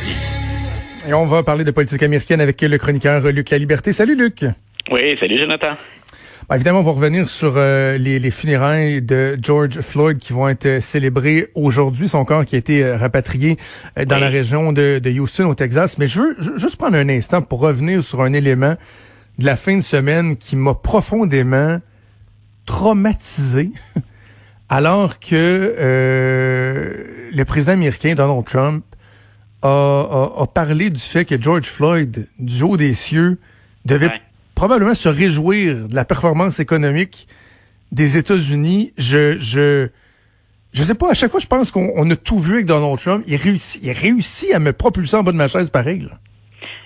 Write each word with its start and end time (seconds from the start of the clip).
dit. 0.00 0.16
Et 1.08 1.14
on 1.14 1.26
va 1.26 1.42
parler 1.42 1.64
de 1.64 1.70
politique 1.70 2.02
américaine 2.02 2.40
avec 2.40 2.60
le 2.62 2.78
chroniqueur 2.78 3.20
Luc 3.32 3.50
La 3.50 3.58
Liberté. 3.58 3.92
Salut 3.92 4.16
Luc. 4.16 4.44
Oui, 4.90 5.16
salut 5.20 5.36
Jonathan. 5.36 5.76
Bah, 6.48 6.56
évidemment, 6.56 6.80
on 6.80 6.82
va 6.82 6.92
revenir 6.92 7.28
sur 7.28 7.54
euh, 7.56 7.98
les, 7.98 8.30
funérailles 8.30 9.02
de 9.02 9.38
George 9.40 9.80
Floyd 9.80 10.18
qui 10.18 10.32
vont 10.32 10.48
être 10.48 10.80
célébrées 10.80 11.48
aujourd'hui. 11.54 12.08
Son 12.08 12.24
corps 12.24 12.44
qui 12.44 12.54
a 12.54 12.58
été 12.58 12.82
euh, 12.82 12.96
rapatrié 12.96 13.58
euh, 13.98 14.04
dans 14.04 14.18
la 14.18 14.28
région 14.28 14.72
de, 14.72 15.00
Houston, 15.18 15.46
au 15.46 15.54
Texas. 15.54 15.98
Mais 15.98 16.08
je 16.08 16.20
veux 16.20 16.36
juste 16.56 16.76
prendre 16.76 16.96
un 16.96 17.08
instant 17.08 17.42
pour 17.42 17.60
revenir 17.60 18.02
sur 18.02 18.22
un 18.22 18.32
élément 18.32 18.76
de 19.38 19.44
la 19.44 19.56
fin 19.56 19.76
de 19.76 19.82
semaine 19.82 20.36
qui 20.36 20.56
m'a 20.56 20.74
profondément 20.74 21.78
traumatisé. 22.66 23.70
alors 24.70 25.18
que 25.18 25.74
le 27.32 27.44
président 27.44 27.72
américain 27.72 28.14
Donald 28.14 28.44
Trump 28.46 28.84
a, 29.62 30.44
parlé 30.52 30.90
du 30.90 31.00
fait 31.00 31.24
que 31.24 31.40
George 31.40 31.66
Floyd, 31.66 32.28
du 32.38 32.62
haut 32.62 32.76
des 32.76 32.94
cieux, 32.94 33.38
devait 33.84 34.10
probablement 34.54 34.94
se 34.94 35.08
réjouir 35.08 35.88
de 35.88 35.94
la 35.94 36.04
performance 36.04 36.60
économique 36.60 37.28
des 37.92 38.18
États-Unis. 38.18 38.92
Je, 38.98 39.38
je, 39.40 39.88
je 40.72 40.82
sais 40.82 40.94
pas, 40.94 41.10
à 41.10 41.14
chaque 41.14 41.30
fois, 41.30 41.40
je 41.40 41.46
pense 41.46 41.70
qu'on 41.70 42.10
a 42.10 42.16
tout 42.16 42.38
vu 42.38 42.54
avec 42.54 42.66
Donald 42.66 42.98
Trump. 42.98 43.24
Il 43.26 43.36
réussit, 43.36 43.82
il 43.82 43.92
réussit 43.92 44.52
à 44.52 44.58
me 44.58 44.72
propulser 44.72 45.16
en 45.16 45.22
bas 45.22 45.32
de 45.32 45.36
ma 45.36 45.48
chaise 45.48 45.70
pareil. 45.70 46.00
Là. 46.00 46.18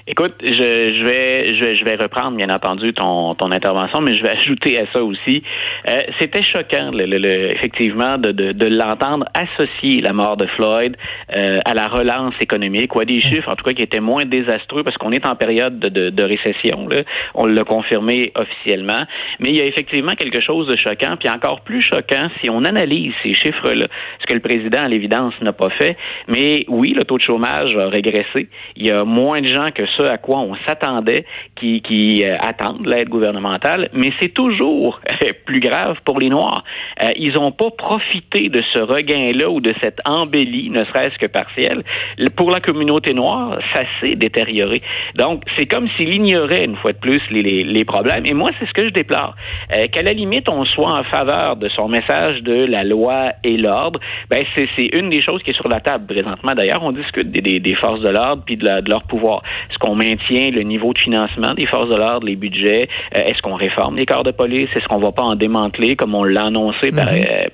Écoute, 0.07 0.35
je, 0.43 0.53
je, 0.53 1.03
vais, 1.03 1.55
je, 1.57 1.77
je, 1.77 1.85
vais 1.87 1.97
reprendre 1.97 2.37
bien 2.37 2.51
entendu 2.51 2.93
ton, 2.93 3.35
ton 3.37 3.51
intervention, 3.51 4.03
mais 4.03 4.15
je 4.15 4.23
vais 4.23 4.31
ajouter 4.39 4.79
à 4.79 4.85
ça 4.93 5.03
aussi. 5.03 5.43
Euh, 5.89 5.97
C'était 6.19 6.43
choquant, 6.43 6.91
le, 6.93 7.07
le, 7.07 7.53
effectivement, 7.53 8.19
de, 8.19 8.31
de, 8.31 8.53
de 8.53 8.67
l'entendre 8.67 9.25
associer 9.33 10.03
la 10.03 10.13
mort 10.13 10.37
de 10.37 10.45
Floyd 10.45 10.95
euh, 11.35 11.61
à 11.65 11.73
la 11.73 11.89
relance 11.89 12.35
économique 12.39 12.95
ou 12.95 13.01
à 13.01 13.07
des 13.07 13.23
chiffres, 13.23 13.51
en 13.51 13.57
tout 13.57 13.65
cas, 13.65 13.73
qui 13.73 13.81
étaient 13.81 14.01
moins 14.01 14.27
désastreux 14.27 14.83
parce 14.83 14.99
qu'on 14.99 15.11
est 15.11 15.27
en 15.27 15.37
période 15.37 15.79
de, 15.79 15.89
de, 15.89 16.11
de 16.11 16.23
récession. 16.23 16.87
Là. 16.87 17.05
On 17.35 17.47
l'a 17.47 17.65
confirmé 17.65 18.31
officiellement, 18.35 19.07
mais 19.41 19.49
il 19.49 19.57
y 19.57 19.63
a 19.63 19.65
effectivement 19.65 20.17
quelque 20.17 20.43
chose 20.43 20.67
de 20.67 20.77
choquant, 20.77 21.17
puis 21.19 21.31
encore 21.31 21.63
plus 21.63 21.81
choquant 21.81 22.29
si 22.43 22.51
on 22.51 22.65
analyse 22.65 23.15
ces 23.23 23.33
chiffres-là, 23.33 23.87
ce 24.21 24.27
que 24.27 24.35
le 24.35 24.41
président, 24.41 24.83
à 24.83 24.89
l'évidence, 24.89 25.33
n'a 25.41 25.55
pas 25.55 25.71
fait. 25.71 25.97
Mais 26.29 26.67
oui, 26.69 26.93
le 26.93 27.07
taux 27.07 27.17
de 27.17 27.23
chômage 27.23 27.75
a 27.75 27.89
régressé. 27.89 28.51
Il 28.77 28.85
y 28.85 28.91
a 28.91 29.05
moins 29.05 29.41
de 29.41 29.47
gens 29.47 29.71
que 29.71 29.94
ce 29.97 30.03
à 30.03 30.19
quoi 30.19 30.39
on 30.39 30.55
s'attendait 30.67 31.25
qui, 31.57 31.83
qui 31.83 32.25
euh, 32.25 32.37
attendent 32.41 32.87
l'aide 32.87 33.09
gouvernementale, 33.09 33.89
mais 33.93 34.13
c'est 34.21 34.33
toujours 34.33 35.01
plus 35.47 35.61
grave 35.61 35.97
pour 36.05 36.19
les 36.19 36.29
Noirs. 36.29 36.65
Euh, 37.03 37.11
ils 37.17 37.35
n'ont 37.35 37.53
pas 37.53 37.71
profité 37.71 38.49
de 38.49 38.63
ce 38.73 38.79
regain-là 38.79 39.51
ou 39.51 39.61
de 39.61 39.75
cette 39.83 40.01
embellie, 40.07 40.71
ne 40.71 40.85
serait-ce 40.85 41.19
que 41.19 41.27
partielle. 41.27 41.83
Pour 42.37 42.51
la 42.51 42.61
communauté 42.61 43.15
noire, 43.15 43.59
ça 43.73 43.83
s'est 44.01 44.17
détérioré. 44.17 44.83
Donc, 45.15 45.43
c'est 45.57 45.67
comme 45.67 45.89
s'il 45.97 46.15
ignorait, 46.15 46.65
une 46.65 46.77
fois 46.77 46.93
de 46.93 46.99
plus, 46.99 47.21
les, 47.31 47.43
les, 47.43 47.85
problèmes. 47.85 48.25
Et 48.27 48.35
moi, 48.35 48.51
c'est 48.59 48.67
ce 48.67 48.73
que 48.73 48.85
je 48.85 48.91
déplore. 48.91 49.35
Euh, 49.75 49.87
qu'à 49.89 50.03
la 50.03 50.13
limite, 50.13 50.49
on 50.49 50.65
soit 50.65 50.93
en 50.93 51.05
faveur 51.05 51.57
de 51.57 51.69
son 51.69 51.89
message 51.89 52.43
de 52.43 52.65
la 52.65 52.85
loi 52.85 53.33
et 53.43 53.57
l'ordre, 53.57 54.01
ben 54.31 54.43
c'est 54.55 54.89
une 54.93 55.11
des 55.11 55.23
choses 55.23 55.43
qui 55.43 55.51
est 55.51 55.55
sur 55.55 55.69
la 55.69 55.81
table 55.81 56.07
présentement. 56.07 56.53
D'ailleurs, 56.55 56.83
on 56.83 56.93
discute 56.93 57.31
des, 57.31 57.61
des, 57.61 57.75
forces 57.75 58.01
de 58.01 58.09
l'ordre 58.09 58.43
puis 58.45 58.57
de, 58.57 58.81
de, 58.81 58.91
leur 58.91 59.03
pouvoir. 59.05 59.43
Ce 59.71 59.79
qu'on 59.85 59.95
maintient 59.95 60.51
le 60.51 60.63
niveau 60.63 60.95
de 60.95 60.99
financement 60.99 61.53
des 61.55 61.67
forces 61.67 61.91
de 61.91 61.97
l'ordre, 61.97 62.27
les 62.27 62.37
budgets? 62.37 62.87
Euh, 63.15 63.21
est-ce 63.21 63.43
qu'on 63.43 63.55
réforme 63.55 63.97
les 63.97 64.07
corps 64.07 64.25
de 64.25 64.31
police? 64.31 64.69
Est-ce 64.75 64.87
qu'on 64.89 64.99
va 64.99 65.13
pas 65.13 65.23
en 65.23 65.37
démanteler 65.37 65.95
comme 65.95 66.15
on 66.15 66.25
l'a 66.25 66.47
annoncé 66.47 66.91
mm 66.91 67.05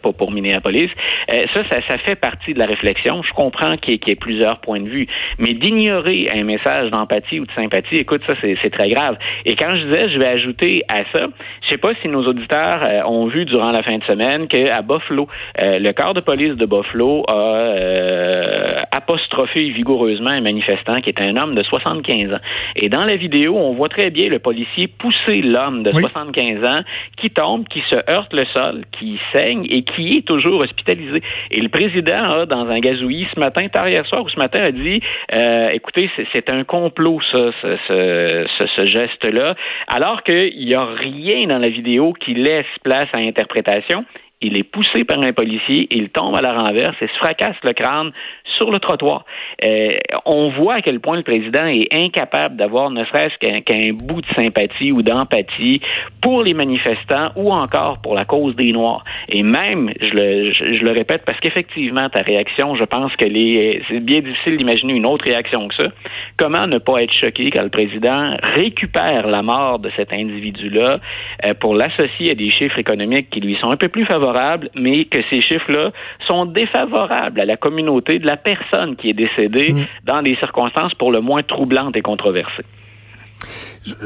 pour, 0.02 0.14
pour 0.14 0.30
Minneapolis? 0.30 0.90
Euh, 1.32 1.42
ça, 1.54 1.62
ça, 1.70 1.78
ça, 1.88 1.98
fait 1.98 2.14
partie 2.14 2.54
de 2.54 2.58
la 2.58 2.66
réflexion. 2.66 3.22
Je 3.22 3.32
comprends 3.32 3.76
qu'il 3.76 3.94
y, 3.94 4.10
ait 4.10 4.14
plusieurs 4.14 4.60
points 4.60 4.80
de 4.80 4.88
vue, 4.88 5.08
mais 5.38 5.54
d'ignorer 5.54 6.28
un 6.32 6.44
message 6.44 6.90
d'empathie 6.90 7.40
ou 7.40 7.46
de 7.46 7.52
sympathie, 7.52 7.96
écoute, 7.96 8.22
ça, 8.26 8.34
c'est 8.40 8.70
très 8.70 8.90
grave. 8.90 9.16
Et 9.44 9.56
quand 9.56 9.74
je 9.74 9.86
disais, 9.86 10.10
je 10.10 10.18
vais 10.18 10.28
ajouter 10.28 10.82
à 10.88 10.98
ça, 11.12 11.26
je 11.62 11.68
sais 11.68 11.78
pas 11.78 11.92
si 12.00 12.08
nos 12.08 12.24
auditeurs 12.26 12.80
ont 13.06 13.26
vu 13.26 13.44
durant 13.44 13.72
la 13.72 13.82
fin 13.82 13.98
de 13.98 14.04
semaine 14.04 14.46
qu'à 14.46 14.82
Buffalo, 14.82 15.26
le 15.58 15.92
corps 15.92 16.14
de 16.14 16.20
police 16.20 16.54
de 16.54 16.66
Buffalo 16.66 17.24
a 17.28 18.86
apostrophé 18.92 19.70
vigoureusement 19.70 20.30
un 20.30 20.40
manifestant 20.40 21.00
qui 21.00 21.10
est 21.10 21.20
un 21.20 21.36
homme 21.36 21.54
de 21.54 21.62
75 21.62 22.19
ans. 22.28 22.40
Et 22.76 22.88
dans 22.88 23.02
la 23.02 23.16
vidéo, 23.16 23.56
on 23.56 23.74
voit 23.74 23.88
très 23.88 24.10
bien 24.10 24.28
le 24.28 24.38
policier 24.38 24.88
pousser 24.88 25.42
l'homme 25.42 25.82
de 25.82 25.92
75 25.92 26.66
ans 26.66 26.82
qui 27.16 27.30
tombe, 27.30 27.66
qui 27.68 27.82
se 27.90 27.96
heurte 28.10 28.32
le 28.32 28.44
sol, 28.54 28.82
qui 28.98 29.18
saigne 29.34 29.66
et 29.68 29.82
qui 29.82 30.16
est 30.18 30.26
toujours 30.26 30.62
hospitalisé. 30.62 31.22
Et 31.50 31.60
le 31.60 31.68
président 31.68 32.22
a, 32.22 32.46
dans 32.46 32.68
un 32.68 32.80
gazouillis 32.80 33.28
ce 33.34 33.40
matin, 33.40 33.68
tard 33.68 33.88
hier 33.88 34.06
soir 34.06 34.22
ou 34.24 34.28
ce 34.28 34.38
matin, 34.38 34.60
a 34.62 34.70
dit, 34.70 35.00
euh, 35.34 35.68
écoutez, 35.72 36.10
c'est 36.32 36.50
un 36.50 36.64
complot, 36.64 37.20
ça, 37.32 37.50
ce, 37.62 37.76
ce, 37.88 38.66
ce 38.76 38.86
geste-là, 38.86 39.54
alors 39.88 40.22
qu'il 40.22 40.66
n'y 40.66 40.74
a 40.74 40.84
rien 40.84 41.46
dans 41.48 41.58
la 41.58 41.68
vidéo 41.68 42.12
qui 42.12 42.34
laisse 42.34 42.66
place 42.82 43.08
à 43.14 43.20
interprétation 43.20 44.04
il 44.40 44.56
est 44.56 44.62
poussé 44.62 45.04
par 45.04 45.20
un 45.20 45.32
policier, 45.32 45.86
il 45.90 46.08
tombe 46.10 46.34
à 46.34 46.40
la 46.40 46.52
renverse 46.52 46.96
et 47.00 47.06
se 47.06 47.18
fracasse 47.18 47.56
le 47.62 47.72
crâne 47.72 48.12
sur 48.58 48.70
le 48.70 48.78
trottoir. 48.78 49.24
Euh, 49.64 49.90
on 50.26 50.50
voit 50.50 50.74
à 50.74 50.82
quel 50.82 51.00
point 51.00 51.16
le 51.16 51.22
président 51.22 51.66
est 51.66 51.92
incapable 51.94 52.56
d'avoir 52.56 52.90
ne 52.90 53.04
serait-ce 53.04 53.36
qu'un 53.38 53.92
bout 53.94 54.20
de 54.20 54.26
sympathie 54.36 54.92
ou 54.92 55.02
d'empathie 55.02 55.80
pour 56.22 56.42
les 56.42 56.54
manifestants 56.54 57.30
ou 57.36 57.52
encore 57.52 57.98
pour 58.02 58.14
la 58.14 58.24
cause 58.24 58.54
des 58.56 58.72
Noirs. 58.72 59.04
Et 59.28 59.42
même, 59.42 59.92
je 60.00 60.10
le, 60.10 60.52
je, 60.52 60.84
le 60.84 60.92
répète, 60.92 61.22
parce 61.24 61.38
qu'effectivement, 61.40 62.08
ta 62.08 62.22
réaction, 62.22 62.74
je 62.76 62.84
pense 62.84 63.14
que 63.16 63.26
c'est 63.26 64.00
bien 64.00 64.20
difficile 64.20 64.56
d'imaginer 64.56 64.94
une 64.94 65.06
autre 65.06 65.24
réaction 65.24 65.68
que 65.68 65.74
ça. 65.74 65.88
Comment 66.36 66.66
ne 66.66 66.78
pas 66.78 67.02
être 67.02 67.12
choqué 67.12 67.50
quand 67.50 67.62
le 67.62 67.70
président 67.70 68.36
récupère 68.54 69.26
la 69.26 69.42
mort 69.42 69.78
de 69.78 69.90
cet 69.96 70.12
individu-là 70.12 70.98
euh, 71.46 71.54
pour 71.54 71.74
l'associer 71.74 72.30
à 72.30 72.34
des 72.34 72.50
chiffres 72.50 72.78
économiques 72.78 73.30
qui 73.30 73.40
lui 73.40 73.56
sont 73.60 73.70
un 73.70 73.76
peu 73.76 73.88
plus 73.88 74.04
favorables, 74.04 74.29
mais 74.74 75.04
que 75.04 75.18
ces 75.30 75.40
chiffres-là 75.40 75.92
sont 76.26 76.46
défavorables 76.46 77.40
à 77.40 77.44
la 77.44 77.56
communauté 77.56 78.18
de 78.18 78.26
la 78.26 78.36
personne 78.36 78.96
qui 78.96 79.10
est 79.10 79.14
décédée 79.14 79.72
mm. 79.72 79.86
dans 80.04 80.22
des 80.22 80.36
circonstances 80.36 80.94
pour 80.94 81.12
le 81.12 81.20
moins 81.20 81.42
troublantes 81.42 81.96
et 81.96 82.02
controversées. 82.02 82.64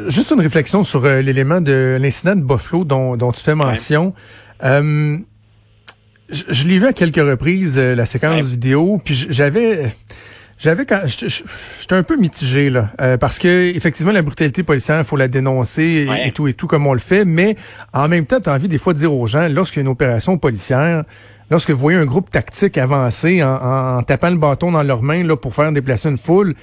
Juste 0.06 0.30
une 0.30 0.40
réflexion 0.40 0.84
sur 0.84 1.04
euh, 1.04 1.20
l'élément 1.20 1.60
de 1.60 1.98
l'incident 2.00 2.36
de 2.36 2.42
Buffalo 2.42 2.84
dont, 2.84 3.32
tu 3.32 3.40
fais 3.40 3.56
mention. 3.56 4.14
Euh, 4.62 5.18
je, 6.30 6.68
l'ai 6.68 6.78
vu 6.78 6.86
à 6.86 6.92
quelques 6.92 7.16
reprises, 7.16 7.76
euh, 7.78 7.94
la 7.94 8.04
séquence 8.04 8.48
vidéo, 8.48 9.00
puis 9.04 9.26
j'avais... 9.30 9.94
J'avais 10.64 10.86
quand 10.86 11.02
j'étais 11.04 11.94
un 11.94 12.02
peu 12.02 12.16
mitigé 12.16 12.70
là 12.70 12.88
parce 13.20 13.38
que 13.38 13.76
effectivement 13.76 14.12
la 14.12 14.22
brutalité 14.22 14.62
policière 14.62 14.96
il 14.96 15.04
faut 15.04 15.18
la 15.18 15.28
dénoncer 15.28 16.06
et, 16.24 16.32
tout 16.32 16.48
et 16.48 16.54
tout 16.54 16.66
comme 16.66 16.86
on 16.86 16.94
le 16.94 17.00
fait 17.00 17.26
mais 17.26 17.56
en 17.92 18.08
même 18.08 18.24
temps 18.24 18.40
tu 18.40 18.48
as 18.48 18.54
envie 18.54 18.66
des 18.66 18.78
fois 18.78 18.94
de 18.94 18.98
dire 18.98 19.12
aux 19.12 19.26
gens 19.26 19.46
lorsqu'il 19.48 19.80
y 19.80 19.80
a 19.80 19.82
une 19.82 19.92
opération 19.92 20.38
policière 20.38 21.02
lorsque 21.50 21.68
vous 21.68 21.76
voyez 21.76 21.98
un 21.98 22.06
groupe 22.06 22.30
tactique 22.30 22.78
avancer 22.78 23.42
en, 23.42 24.02
tapant 24.04 24.30
le 24.30 24.38
bâton 24.38 24.72
dans 24.72 24.82
leurs 24.82 25.02
mains 25.02 25.22
là, 25.22 25.36
pour 25.36 25.54
faire 25.54 25.70
déplacer 25.70 26.08
une 26.08 26.16
foule, 26.16 26.54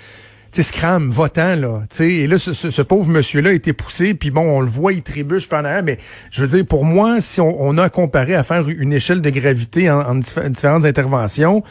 tu 0.52 0.64
scram, 0.64 1.08
votant, 1.08 1.56
là, 1.56 1.84
tu 1.90 1.98
sais, 1.98 2.10
et 2.10 2.28
là, 2.28 2.38
ce, 2.38 2.82
pauvre 2.82 3.08
monsieur-là 3.08 3.52
a 3.52 3.54
été 3.54 3.72
poussé, 3.72 4.16
puis 4.16 4.32
bon, 4.32 4.42
on 4.42 4.60
le 4.60 4.68
voit, 4.68 4.92
il 4.92 5.02
trébuche 5.02 5.48
pendant, 5.48 5.82
mais 5.82 5.98
je 6.30 6.42
veux 6.44 6.58
dire, 6.58 6.66
pour 6.66 6.84
moi, 6.84 7.22
si 7.22 7.40
on, 7.40 7.78
a 7.78 7.88
comparé 7.88 8.36
à 8.36 8.44
faire 8.44 8.68
une 8.68 8.92
échelle 8.92 9.22
de 9.22 9.30
gravité 9.30 9.90
en 9.90 10.16
différentes 10.16 10.84
interventions, 10.84 11.64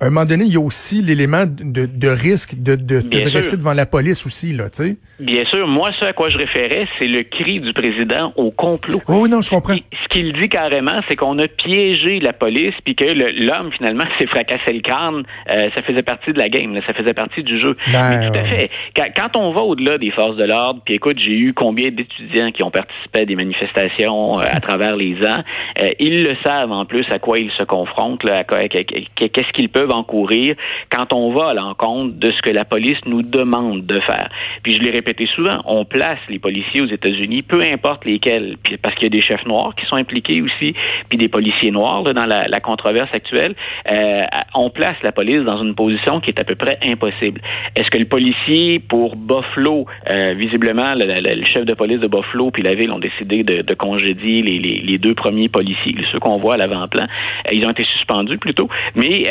à 0.00 0.06
un 0.06 0.10
moment 0.10 0.26
donné, 0.26 0.44
il 0.44 0.52
y 0.52 0.56
a 0.56 0.60
aussi 0.60 1.02
l'élément 1.02 1.44
de, 1.44 1.86
de, 1.86 2.08
risque 2.08 2.54
de, 2.54 2.76
de 2.76 3.00
te 3.00 3.28
dresser 3.28 3.56
devant 3.56 3.72
la 3.72 3.84
police 3.84 4.24
aussi, 4.26 4.54
là, 4.54 4.70
tu 4.70 4.84
sais. 4.84 4.96
Bien 5.18 5.44
sûr. 5.46 5.66
Moi, 5.66 5.90
ce 5.98 6.04
à 6.04 6.12
quoi 6.12 6.30
je 6.30 6.38
référais, 6.38 6.86
c'est 6.98 7.08
le 7.08 7.24
cri 7.24 7.58
du 7.58 7.72
président 7.72 8.32
au 8.36 8.52
complot. 8.52 9.00
Oh, 9.08 9.22
oui, 9.22 9.28
non, 9.28 9.40
je 9.40 9.50
comprends. 9.50 9.74
Ce 9.74 10.08
qu'il 10.08 10.32
dit 10.40 10.48
carrément, 10.48 11.00
c'est 11.08 11.16
qu'on 11.16 11.36
a 11.40 11.48
piégé 11.48 12.20
la 12.20 12.32
police, 12.32 12.74
puis 12.84 12.94
que 12.94 13.04
l'homme, 13.04 13.72
finalement, 13.76 14.04
s'est 14.18 14.26
fracassé 14.26 14.72
le 14.72 14.80
crâne. 14.80 15.24
Euh, 15.52 15.68
ça 15.74 15.82
faisait 15.82 16.02
partie 16.02 16.32
de 16.32 16.38
la 16.38 16.48
game, 16.48 16.78
ça 16.86 16.94
faisait 16.94 17.14
partie 17.14 17.42
du 17.42 17.60
jeu. 17.60 17.76
Ben, 17.92 18.30
tout 18.30 18.38
à 18.38 18.44
fait. 18.44 18.70
Quand, 18.94 19.36
on 19.36 19.52
va 19.52 19.62
au-delà 19.62 19.98
des 19.98 20.12
forces 20.12 20.36
de 20.36 20.44
l'ordre, 20.44 20.80
puis 20.84 20.94
écoute, 20.94 21.18
j'ai 21.18 21.36
eu 21.36 21.54
combien 21.54 21.88
d'étudiants 21.90 22.52
qui 22.52 22.62
ont 22.62 22.70
participé 22.70 23.22
à 23.22 23.24
des 23.24 23.34
manifestations 23.34 24.38
euh, 24.38 24.44
à 24.52 24.60
travers 24.60 24.94
les 24.94 25.16
ans, 25.26 25.42
euh, 25.82 25.90
ils 25.98 26.22
le 26.22 26.36
savent 26.44 26.70
en 26.70 26.84
plus 26.84 27.04
à 27.10 27.18
quoi 27.18 27.38
ils 27.38 27.50
se 27.58 27.64
confrontent, 27.64 28.22
là, 28.22 28.44
qu'est-ce 28.44 29.52
qu'ils 29.52 29.68
peuvent 29.68 29.87
encourir 29.90 30.54
quand 30.90 31.12
on 31.12 31.32
va 31.32 31.50
à 31.50 31.54
l'encontre 31.54 32.14
de 32.18 32.30
ce 32.30 32.42
que 32.42 32.50
la 32.50 32.64
police 32.64 32.98
nous 33.06 33.22
demande 33.22 33.86
de 33.86 34.00
faire. 34.00 34.28
Puis 34.62 34.76
je 34.76 34.82
l'ai 34.82 34.90
répété 34.90 35.26
souvent, 35.34 35.60
on 35.64 35.84
place 35.84 36.18
les 36.28 36.38
policiers 36.38 36.80
aux 36.80 36.86
États-Unis, 36.86 37.42
peu 37.42 37.62
importe 37.62 38.04
lesquels, 38.04 38.56
puis 38.62 38.76
parce 38.76 38.94
qu'il 38.94 39.04
y 39.04 39.06
a 39.06 39.10
des 39.10 39.22
chefs 39.22 39.46
noirs 39.46 39.74
qui 39.74 39.86
sont 39.86 39.96
impliqués 39.96 40.42
aussi, 40.42 40.74
puis 41.08 41.18
des 41.18 41.28
policiers 41.28 41.70
noirs 41.70 42.02
dans 42.02 42.26
la, 42.26 42.60
controverse 42.60 43.10
actuelle, 43.14 43.54
euh, 43.90 44.22
on 44.54 44.70
place 44.70 44.96
la 45.02 45.12
police 45.12 45.38
dans 45.38 45.62
une 45.62 45.74
position 45.74 46.20
qui 46.20 46.30
est 46.30 46.40
à 46.40 46.44
peu 46.44 46.56
près 46.56 46.78
impossible. 46.82 47.40
Est-ce 47.76 47.88
que 47.90 47.98
le 47.98 48.04
policier 48.04 48.80
pour 48.80 49.16
Buffalo, 49.16 49.86
euh, 50.10 50.34
visiblement 50.34 50.94
le, 50.94 51.44
chef 51.46 51.64
de 51.64 51.74
police 51.74 52.00
de 52.00 52.08
Buffalo 52.08 52.50
puis 52.50 52.62
la 52.62 52.74
ville 52.74 52.90
ont 52.90 52.98
décidé 52.98 53.42
de, 53.42 53.74
congédier 53.74 54.42
les, 54.42 54.98
deux 54.98 55.14
premiers 55.14 55.48
policiers, 55.48 55.94
ceux 56.10 56.18
qu'on 56.18 56.38
voit 56.38 56.54
à 56.54 56.56
l'avant-plan, 56.56 57.04
euh, 57.04 57.50
ils 57.52 57.64
ont 57.64 57.70
été 57.70 57.84
suspendus 57.84 58.38
plutôt, 58.38 58.68
mais 58.96 59.24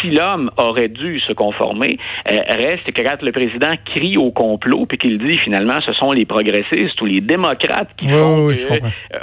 si 0.00 0.10
l'homme 0.10 0.50
aurait 0.56 0.88
dû 0.88 1.20
se 1.20 1.32
conformer, 1.32 1.98
euh, 2.30 2.38
reste 2.48 2.90
que 2.92 3.02
quand 3.02 3.22
le 3.22 3.32
président 3.32 3.74
crie 3.84 4.16
au 4.16 4.30
complot, 4.30 4.86
puis 4.86 4.98
qu'il 4.98 5.18
dit 5.18 5.38
finalement 5.38 5.80
ce 5.86 5.92
sont 5.94 6.12
les 6.12 6.24
progressistes 6.24 7.00
ou 7.00 7.06
les 7.06 7.20
démocrates 7.20 7.90
qui 7.96 8.08
font 8.08 8.52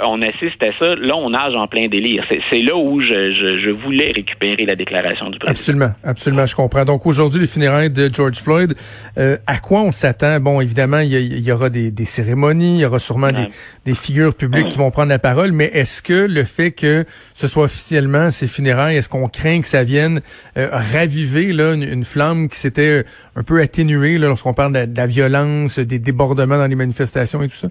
qu'on 0.02 0.22
assiste 0.22 0.62
à 0.62 0.72
ça, 0.78 0.94
là 0.96 1.16
on 1.16 1.30
nage 1.30 1.54
en 1.54 1.66
plein 1.66 1.88
délire. 1.88 2.24
C'est 2.50 2.62
là 2.62 2.76
où 2.76 3.00
je, 3.00 3.06
je, 3.06 3.58
je, 3.58 3.70
voulais 3.70 4.12
récupérer 4.14 4.64
la 4.64 4.76
déclaration 4.76 5.26
du 5.26 5.38
président. 5.38 5.50
Absolument, 5.50 5.92
absolument, 6.04 6.46
je 6.46 6.56
comprends. 6.56 6.84
Donc 6.84 7.06
aujourd'hui, 7.06 7.40
les 7.40 7.46
funérailles 7.46 7.90
de 7.90 8.10
George 8.12 8.38
Floyd, 8.38 8.74
à 9.16 9.58
quoi 9.58 9.82
on 9.82 9.92
s'attend? 9.92 10.40
Bon, 10.40 10.60
évidemment, 10.60 11.00
il 11.00 11.12
y, 11.12 11.52
aura 11.52 11.70
des, 11.70 11.90
des, 11.90 12.04
cérémonies, 12.04 12.78
il 12.78 12.80
y 12.80 12.86
aura 12.86 12.98
sûrement 12.98 13.32
des, 13.32 13.46
des, 13.84 13.94
figures 13.94 14.34
publiques 14.34 14.68
qui 14.68 14.78
vont 14.78 14.90
prendre 14.90 15.08
la 15.08 15.18
parole, 15.18 15.52
mais 15.52 15.66
est-ce 15.66 16.02
que 16.02 16.26
le 16.26 16.44
fait 16.44 16.72
que 16.72 17.04
ce 17.34 17.46
soit 17.46 17.64
officiellement 17.64 18.30
ces 18.30 18.46
funérailles, 18.46 18.96
est-ce 18.96 19.08
qu'on 19.08 19.28
craint 19.28 19.60
que 19.60 19.66
ça 19.66 19.84
vienne 19.84 20.20
euh, 20.56 20.68
raviver 20.70 21.52
là, 21.52 21.74
une, 21.74 22.04
flamme 22.04 22.48
qui 22.48 22.58
s'était 22.58 23.00
euh, 23.00 23.02
un 23.36 23.42
peu 23.42 23.60
atténuée 23.60 24.18
lorsqu'on 24.18 24.54
parle 24.54 24.72
de, 24.72 24.96
la 24.96 25.06
violence, 25.06 25.78
des 25.78 25.98
débordements 25.98 26.58
dans 26.58 26.66
les 26.66 26.76
manifestations 26.76 27.42
et 27.42 27.48
tout 27.48 27.56
ça? 27.56 27.68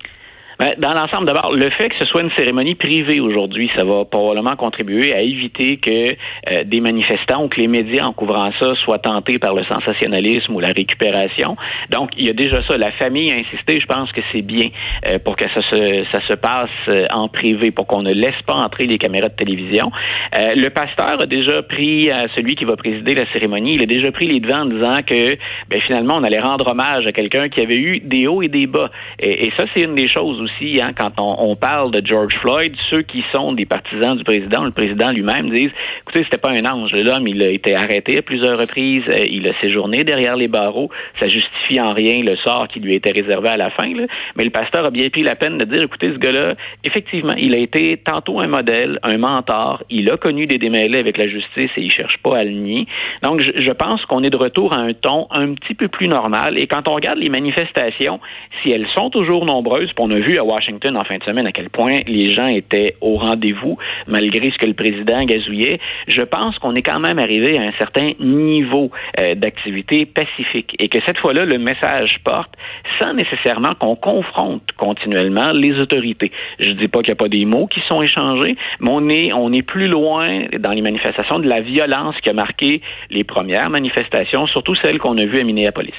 Ben, 0.62 0.76
dans 0.78 0.94
l'ensemble, 0.94 1.26
d'abord, 1.26 1.54
le 1.54 1.72
fait 1.72 1.90
que 1.90 1.96
ce 1.98 2.06
soit 2.06 2.22
une 2.22 2.30
cérémonie 2.38 2.76
privée 2.76 3.20
aujourd'hui, 3.20 3.72
ça 3.76 3.84
va 3.84 4.06
probablement 4.06 4.56
contribuer 4.56 5.12
à 5.12 5.22
éviter 5.22 5.78
que 5.78 6.12
euh, 6.12 6.64
des 6.66 6.80
manifestants 6.80 7.46
ou 7.46 7.48
que 7.48 7.60
les 7.60 7.68
médias 7.68 8.06
en 8.06 8.14
couvrant 8.14 8.52
ça 8.60 8.76
soient 8.76 9.00
tentés 9.00 9.40
par 9.40 9.56
le 9.56 9.64
sensationnalisme 9.64 10.54
ou 10.54 10.60
la 10.60 10.68
récupération. 10.68 11.58
Donc, 11.90 12.12
il 12.16 12.28
y 12.28 12.30
a 12.30 12.34
déjà 12.34 12.62
ça. 12.68 12.78
La 12.78 12.92
famille 12.92 13.32
a 13.32 13.38
insisté, 13.38 13.80
je 13.80 13.88
pense 13.88 14.12
que 14.12 14.22
c'est 14.32 14.44
bien 14.44 14.68
euh, 15.08 15.18
pour 15.18 15.36
que 15.36 15.46
ça 15.46 15.64
se, 15.68 16.06
ça 16.12 16.20
se 16.28 16.36
passe 16.36 16.70
euh, 16.90 17.06
en 17.12 17.28
privé, 17.28 17.72
pour 17.72 17.88
qu'on 17.88 18.04
ne 18.04 18.14
laisse 18.14 18.40
pas 18.46 18.54
entrer 18.54 18.86
les 18.86 19.00
caméras 19.00 19.30
de 19.30 19.36
télévision. 19.36 19.92
le 20.32 20.70
pasteur 20.70 21.24
a 21.24 21.26
déjà 21.26 21.64
pris, 21.64 22.12
celui 22.36 22.54
qui 22.54 22.66
va 22.66 22.76
présider 22.76 23.16
la 23.16 23.26
cérémonie, 23.34 23.74
il 23.76 23.82
a 23.82 23.88
déjà 23.88 24.12
pris 24.12 24.28
les 24.28 24.40
devants 24.40 24.62
en 24.62 24.66
disant 24.66 25.02
que 25.08 25.38
ben, 25.70 25.82
finalement, 25.88 26.18
on 26.18 26.24
allait 26.24 26.40
rendre 26.40 26.68
hommage 26.68 27.08
à 27.08 27.12
quelqu'un 27.12 27.50
qui 27.50 27.62
avait 27.62 27.80
eu 27.80 28.00
des 28.00 28.28
hauts 28.28 28.44
et 28.44 28.48
des 28.48 28.68
bas. 28.68 28.92
Et, 29.18 29.48
et 29.48 29.54
ça, 29.58 29.64
c'est 29.74 29.82
une 29.82 29.96
des 29.96 30.08
choses 30.08 30.40
aussi 30.40 30.51
Hein, 30.62 30.92
quand 30.98 31.14
on, 31.18 31.56
parle 31.56 31.92
de 31.92 32.06
George 32.06 32.36
Floyd, 32.42 32.74
ceux 32.90 33.02
qui 33.02 33.24
sont 33.34 33.54
des 33.54 33.66
partisans 33.66 34.16
du 34.16 34.24
président, 34.24 34.64
le 34.64 34.72
président 34.72 35.12
lui-même 35.12 35.50
disent, 35.50 35.72
écoutez, 36.02 36.24
c'était 36.24 36.38
pas 36.38 36.52
un 36.52 36.66
ange. 36.66 36.92
L'homme, 36.94 37.28
il 37.28 37.42
a 37.42 37.50
été 37.50 37.76
arrêté 37.76 38.20
à 38.20 38.22
plusieurs 38.22 38.60
reprises, 38.60 39.04
euh, 39.10 39.26
il 39.30 39.48
a 39.48 39.60
séjourné 39.60 40.04
derrière 40.04 40.36
les 40.36 40.48
barreaux. 40.48 40.90
Ça 41.20 41.28
justifie 41.28 41.80
en 41.80 41.94
rien 41.94 42.24
le 42.24 42.36
sort 42.38 42.68
qui 42.68 42.80
lui 42.80 42.96
était 42.96 43.12
réservé 43.12 43.50
à 43.50 43.58
la 43.58 43.72
fin. 43.72 43.92
Mais 44.36 44.44
le 44.44 44.50
pasteur 44.52 44.86
a 44.86 44.92
bien 44.92 45.10
pris 45.10 45.24
la 45.24 45.36
peine 45.36 45.58
de 45.58 45.66
dire, 45.66 45.84
écoutez, 45.84 46.12
ce 46.14 46.20
gars-là, 46.20 46.54
effectivement, 46.84 47.34
il 47.38 47.56
a 47.56 47.58
été 47.58 47.98
tantôt 47.98 48.40
un 48.40 48.48
modèle, 48.48 49.00
un 49.04 49.18
mentor. 49.18 49.84
Il 49.90 50.12
a 50.12 50.18
connu 50.18 50.46
des 50.46 50.58
démêlés 50.58 51.00
avec 51.00 51.18
la 51.18 51.28
justice 51.28 51.72
et 51.76 51.82
il 51.82 51.92
cherche 51.92 52.18
pas 52.24 52.38
à 52.38 52.44
le 52.44 52.52
nier. 52.52 52.86
Donc, 53.24 53.42
je, 53.42 53.64
je 53.64 53.72
pense 53.72 54.06
qu'on 54.06 54.24
est 54.24 54.30
de 54.30 54.38
retour 54.38 54.74
à 54.74 54.78
un 54.78 54.94
ton 54.94 55.28
un 55.32 55.54
petit 55.54 55.74
peu 55.74 55.88
plus 55.88 56.08
normal. 56.08 56.60
Et 56.60 56.68
quand 56.68 56.88
on 56.88 56.94
regarde 56.94 57.18
les 57.18 57.30
manifestations, 57.30 58.20
si 58.62 58.72
elles 58.72 58.88
sont 58.94 59.10
toujours 59.10 59.46
nombreuses, 59.46 59.90
on 60.02 60.10
a 60.10 60.20
vu 60.20 60.40
à 60.42 60.44
Washington 60.44 60.98
en 60.98 61.04
fin 61.04 61.18
de 61.18 61.24
semaine 61.24 61.48
à 61.48 61.52
quel 61.52 61.70
point 61.70 62.02
les 62.08 62.34
gens 62.34 62.48
étaient 62.48 62.96
au 63.00 63.18
rendez-vous 63.18 63.78
malgré 64.08 64.52
ce 64.52 64.58
que 64.58 64.66
le 64.66 64.74
président 64.74 65.24
gazouillait. 65.24 65.80
Je 66.08 66.22
pense 66.22 66.58
qu'on 66.60 66.76
est 66.76 66.82
quand 66.82 67.00
même 67.00 67.20
arrivé 67.20 67.58
à 67.58 67.62
un 67.62 67.72
certain 67.78 68.08
niveau 68.20 68.92
euh, 69.20 69.36
d'activité 69.36 70.06
pacifique 70.06 70.76
et 70.80 70.90
que 70.90 70.98
cette 71.06 71.18
fois-là, 71.20 71.46
le 71.46 71.58
message 71.58 72.18
porte 72.24 72.52
sans 73.00 73.14
nécessairement 73.14 73.76
qu'on 73.76 73.96
confronte 73.96 74.64
continuellement 74.78 75.52
les 75.52 75.80
autorités. 75.80 76.32
Je 76.60 76.72
dis 76.72 76.88
pas 76.88 77.00
qu'il 77.00 77.12
n'y 77.14 77.20
a 77.20 77.24
pas 77.24 77.30
des 77.30 77.46
mots 77.46 77.68
qui 77.68 77.82
sont 77.88 78.02
échangés, 78.02 78.56
mais 78.80 78.90
on 78.92 79.10
est, 79.10 79.34
on 79.34 79.52
est 79.54 79.62
plus 79.62 79.88
loin 79.88 80.46
dans 80.60 80.72
les 80.72 80.82
manifestations 80.82 81.40
de 81.40 81.48
la 81.48 81.62
violence 81.62 82.16
qui 82.22 82.30
a 82.30 82.34
marqué 82.34 82.82
les 83.10 83.24
premières 83.24 83.70
manifestations, 83.70 84.48
surtout 84.48 84.76
celles 84.76 84.98
qu'on 84.98 85.18
a 85.18 85.26
vues 85.26 85.40
à 85.40 85.44
Minneapolis. 85.44 85.94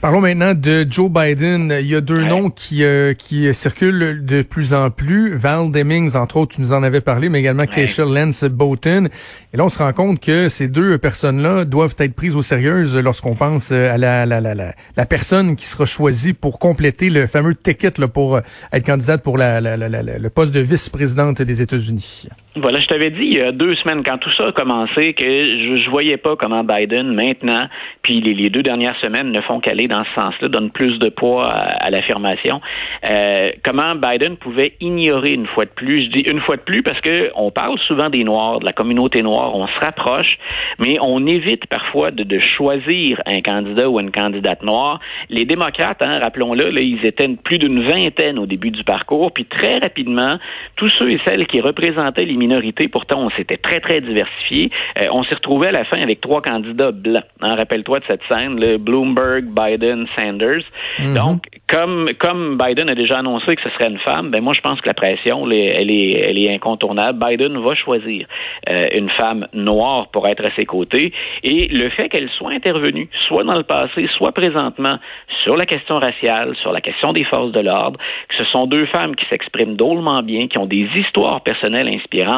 Parlons 0.00 0.20
maintenant 0.20 0.54
de 0.54 0.86
Joe 0.88 1.10
Biden. 1.10 1.76
Il 1.80 1.88
y 1.88 1.96
a 1.96 2.00
deux 2.00 2.22
noms 2.22 2.50
qui 2.50 2.84
euh, 2.84 3.14
qui 3.14 3.52
circulent 3.52 4.24
de 4.24 4.42
plus 4.42 4.72
en 4.72 4.90
plus. 4.90 5.34
Val 5.34 5.72
Demings, 5.72 6.14
entre 6.14 6.36
autres, 6.36 6.54
tu 6.54 6.60
nous 6.60 6.72
en 6.72 6.84
avais 6.84 7.00
parlé, 7.00 7.28
mais 7.28 7.40
également 7.40 7.64
ouais. 7.64 7.68
Keisha 7.68 8.04
Lance 8.04 8.44
Bowton. 8.44 9.08
Et 9.52 9.56
là, 9.56 9.64
on 9.64 9.68
se 9.68 9.78
rend 9.78 9.92
compte 9.92 10.20
que 10.20 10.48
ces 10.48 10.68
deux 10.68 10.98
personnes-là 10.98 11.64
doivent 11.64 11.96
être 11.98 12.14
prises 12.14 12.36
au 12.36 12.42
sérieux 12.42 12.84
lorsqu'on 13.00 13.34
pense 13.34 13.70
euh, 13.72 13.92
à 13.92 13.98
la, 13.98 14.24
la, 14.24 14.40
la, 14.40 14.54
la, 14.54 15.06
personne 15.06 15.56
qui 15.56 15.66
sera 15.66 15.84
choisie 15.84 16.32
pour 16.32 16.60
compléter 16.60 17.10
le 17.10 17.26
fameux 17.26 17.56
ticket 17.56 17.94
là, 17.98 18.06
pour 18.06 18.36
euh, 18.36 18.40
être 18.72 18.86
candidate 18.86 19.24
pour 19.24 19.36
la, 19.36 19.60
le 19.60 20.28
poste 20.28 20.52
de 20.52 20.60
vice-présidente 20.60 21.42
des 21.42 21.60
États-Unis. 21.60 22.28
Voilà, 22.60 22.80
je 22.80 22.86
t'avais 22.86 23.10
dit 23.10 23.22
il 23.22 23.34
y 23.34 23.40
a 23.40 23.52
deux 23.52 23.74
semaines, 23.76 24.02
quand 24.04 24.18
tout 24.18 24.30
ça 24.36 24.48
a 24.48 24.52
commencé, 24.52 25.14
que 25.14 25.24
je, 25.24 25.76
je 25.76 25.90
voyais 25.90 26.16
pas 26.16 26.36
comment 26.36 26.64
Biden, 26.64 27.14
maintenant, 27.14 27.68
puis 28.02 28.20
les, 28.20 28.48
deux 28.50 28.62
dernières 28.62 28.98
semaines 29.00 29.30
ne 29.30 29.40
font 29.42 29.60
qu'aller 29.60 29.86
dans 29.86 30.04
ce 30.04 30.20
sens-là, 30.20 30.48
donne 30.48 30.70
plus 30.70 30.98
de 30.98 31.08
poids 31.08 31.48
à, 31.48 31.90
l'affirmation. 31.90 32.60
Euh, 33.08 33.50
comment 33.62 33.94
Biden 33.94 34.36
pouvait 34.36 34.74
ignorer 34.80 35.34
une 35.34 35.46
fois 35.46 35.64
de 35.64 35.70
plus, 35.70 36.04
je 36.04 36.10
dis 36.10 36.24
une 36.30 36.40
fois 36.40 36.56
de 36.56 36.62
plus 36.62 36.82
parce 36.82 37.00
que 37.00 37.30
on 37.34 37.50
parle 37.50 37.78
souvent 37.86 38.10
des 38.10 38.24
Noirs, 38.24 38.60
de 38.60 38.64
la 38.64 38.72
communauté 38.72 39.22
noire, 39.22 39.54
on 39.54 39.66
se 39.66 39.78
rapproche, 39.80 40.38
mais 40.78 40.96
on 41.02 41.26
évite 41.26 41.66
parfois 41.66 42.10
de, 42.10 42.24
de 42.24 42.38
choisir 42.38 43.20
un 43.26 43.40
candidat 43.40 43.88
ou 43.88 44.00
une 44.00 44.10
candidate 44.10 44.62
noire. 44.62 45.00
Les 45.28 45.44
démocrates, 45.44 46.02
hein, 46.02 46.18
rappelons-le, 46.22 46.72
ils 46.82 47.04
étaient 47.04 47.28
plus 47.28 47.58
d'une 47.58 47.82
vingtaine 47.90 48.38
au 48.38 48.46
début 48.46 48.70
du 48.70 48.84
parcours, 48.84 49.32
puis 49.32 49.44
très 49.44 49.78
rapidement, 49.78 50.38
tous 50.76 50.88
ceux 50.98 51.10
et 51.10 51.20
celles 51.24 51.46
qui 51.46 51.60
représentaient 51.60 52.24
les 52.24 52.36
pourtant 52.90 53.20
on 53.20 53.30
s'était 53.30 53.56
très, 53.56 53.80
très 53.80 54.00
diversifié, 54.00 54.70
euh, 55.00 55.06
on 55.12 55.24
s'est 55.24 55.34
retrouvé 55.34 55.68
à 55.68 55.72
la 55.72 55.84
fin 55.84 56.00
avec 56.00 56.20
trois 56.20 56.42
candidats 56.42 56.92
blancs. 56.92 57.24
Hein, 57.40 57.54
Rappelle-toi 57.54 58.00
de 58.00 58.04
cette 58.06 58.22
scène, 58.28 58.58
le 58.60 58.78
Bloomberg, 58.78 59.44
Biden, 59.44 60.06
Sanders. 60.16 60.64
Mhm. 60.98 61.14
Donc, 61.14 61.42
comme 61.68 62.08
comme 62.18 62.58
Biden 62.58 62.88
a 62.88 62.94
déjà 62.94 63.18
annoncé 63.18 63.54
que 63.56 63.62
ce 63.62 63.70
serait 63.70 63.90
une 63.90 63.98
femme, 63.98 64.30
ben 64.30 64.42
moi 64.42 64.52
je 64.54 64.60
pense 64.60 64.80
que 64.80 64.88
la 64.88 64.94
pression 64.94 65.44
elle 65.50 65.90
est 65.90 66.28
elle 66.28 66.38
est, 66.38 66.54
incontournable. 66.54 67.18
Biden 67.18 67.58
va 67.58 67.74
choisir 67.74 68.26
euh, 68.70 68.86
une 68.94 69.10
femme 69.10 69.46
noire 69.52 70.08
pour 70.08 70.26
être 70.28 70.44
à 70.44 70.50
ses 70.56 70.64
côtés 70.64 71.12
et 71.42 71.68
le 71.68 71.90
fait 71.90 72.08
qu'elle 72.08 72.30
soit 72.30 72.52
intervenue, 72.52 73.08
soit 73.26 73.44
dans 73.44 73.56
le 73.56 73.64
passé, 73.64 74.08
soit 74.16 74.32
présentement 74.32 74.98
sur 75.42 75.56
la 75.56 75.66
question 75.66 75.96
raciale, 75.96 76.54
sur 76.62 76.72
la 76.72 76.80
question 76.80 77.12
des 77.12 77.24
forces 77.24 77.52
de 77.52 77.60
l'ordre, 77.60 77.98
que 78.28 78.36
ce 78.36 78.44
sont 78.46 78.66
deux 78.66 78.86
femmes 78.86 79.14
qui 79.14 79.24
s'expriment 79.30 79.76
drôlement 79.76 80.22
bien, 80.22 80.48
qui 80.48 80.58
ont 80.58 80.66
des 80.66 80.88
histoires 80.96 81.40
personnelles 81.42 81.88
inspirantes, 81.88 82.37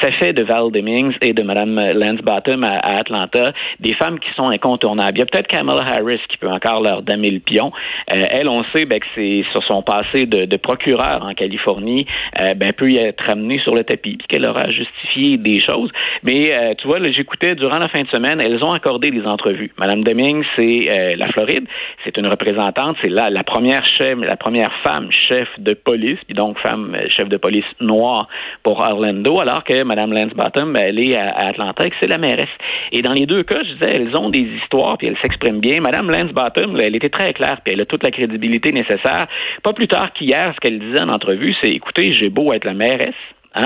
ça 0.00 0.10
fait 0.12 0.32
de 0.32 0.42
Val 0.42 0.70
Demings 0.70 1.14
et 1.22 1.32
de 1.32 1.42
Mme 1.42 1.74
Lance 1.94 2.20
Bottom 2.20 2.64
à, 2.64 2.78
Atlanta 2.98 3.52
des 3.80 3.94
femmes 3.94 4.18
qui 4.18 4.28
sont 4.34 4.48
incontournables. 4.48 5.16
Il 5.16 5.20
y 5.20 5.22
a 5.22 5.26
peut-être 5.26 5.46
Kamala 5.46 5.82
Harris 5.82 6.20
qui 6.28 6.36
peut 6.36 6.48
encore 6.48 6.82
leur 6.82 7.02
damer 7.02 7.30
le 7.30 7.40
pion. 7.40 7.72
Euh, 8.12 8.24
elle, 8.30 8.48
on 8.48 8.64
sait 8.74 8.84
ben, 8.84 9.00
que 9.00 9.06
c'est 9.14 9.44
sur 9.52 9.62
son 9.64 9.82
passé 9.82 10.26
de, 10.26 10.44
de 10.44 10.56
procureur 10.56 11.24
en 11.24 11.34
Californie, 11.34 12.06
euh, 12.40 12.54
ben, 12.54 12.72
peut 12.72 12.90
y 12.90 12.98
être 12.98 13.28
amenée 13.28 13.58
sur 13.60 13.74
le 13.74 13.84
tapis, 13.84 14.16
puis 14.16 14.26
qu'elle 14.28 14.46
aura 14.46 14.70
justifié 14.70 15.36
des 15.36 15.60
choses. 15.60 15.90
Mais 16.22 16.52
euh, 16.52 16.74
tu 16.78 16.86
vois, 16.86 16.98
j'écoutais 17.10 17.54
durant 17.54 17.78
la 17.78 17.88
fin 17.88 18.02
de 18.02 18.08
semaine, 18.08 18.40
elles 18.40 18.62
ont 18.64 18.72
accordé 18.72 19.10
des 19.10 19.24
entrevues. 19.24 19.72
Madame 19.78 20.04
Deming, 20.04 20.44
c'est 20.56 21.16
la 21.16 21.28
Floride, 21.28 21.66
c'est 22.04 22.16
une 22.16 22.26
représentante, 22.26 22.96
c'est 23.02 23.10
la 23.10 23.44
première 23.44 23.84
chef, 23.86 24.18
la 24.20 24.36
première 24.36 24.72
femme 24.82 25.08
chef 25.10 25.48
de 25.58 25.74
police, 25.74 26.18
puis 26.26 26.34
donc 26.34 26.58
femme 26.60 26.96
chef 27.08 27.28
de 27.28 27.36
police 27.36 27.64
noire 27.80 28.28
pour 28.62 28.80
Orlando, 28.80 29.27
alors 29.36 29.62
que 29.64 29.82
Madame 29.82 30.12
Lance 30.12 30.32
Bottom, 30.34 30.72
ben, 30.72 30.84
elle 30.88 30.98
est 30.98 31.16
à, 31.16 31.48
Atlanta 31.48 31.86
et 31.86 31.90
que 31.90 31.96
c'est 32.00 32.08
la 32.08 32.18
mairesse. 32.18 32.48
Et 32.92 33.02
dans 33.02 33.12
les 33.12 33.26
deux 33.26 33.42
cas, 33.42 33.62
je 33.62 33.74
disais, 33.74 33.92
elles 33.94 34.16
ont 34.16 34.30
des 34.30 34.46
histoires, 34.62 34.96
puis 34.96 35.08
elles 35.08 35.18
s'expriment 35.20 35.60
bien. 35.60 35.80
Madame 35.80 36.10
Lance 36.10 36.32
Bottom, 36.32 36.76
elle 36.80 36.96
était 36.96 37.10
très 37.10 37.32
claire, 37.34 37.60
puis 37.62 37.74
elle 37.74 37.80
a 37.80 37.86
toute 37.86 38.02
la 38.02 38.10
crédibilité 38.10 38.72
nécessaire. 38.72 39.26
Pas 39.62 39.72
plus 39.72 39.88
tard 39.88 40.12
qu'hier, 40.12 40.52
ce 40.54 40.60
qu'elle 40.60 40.78
disait 40.78 41.00
en 41.00 41.10
entrevue, 41.10 41.54
c'est 41.60 41.70
écoutez, 41.70 42.14
j'ai 42.14 42.30
beau 42.30 42.52
être 42.52 42.64
la 42.64 42.74
mairesse, 42.74 43.14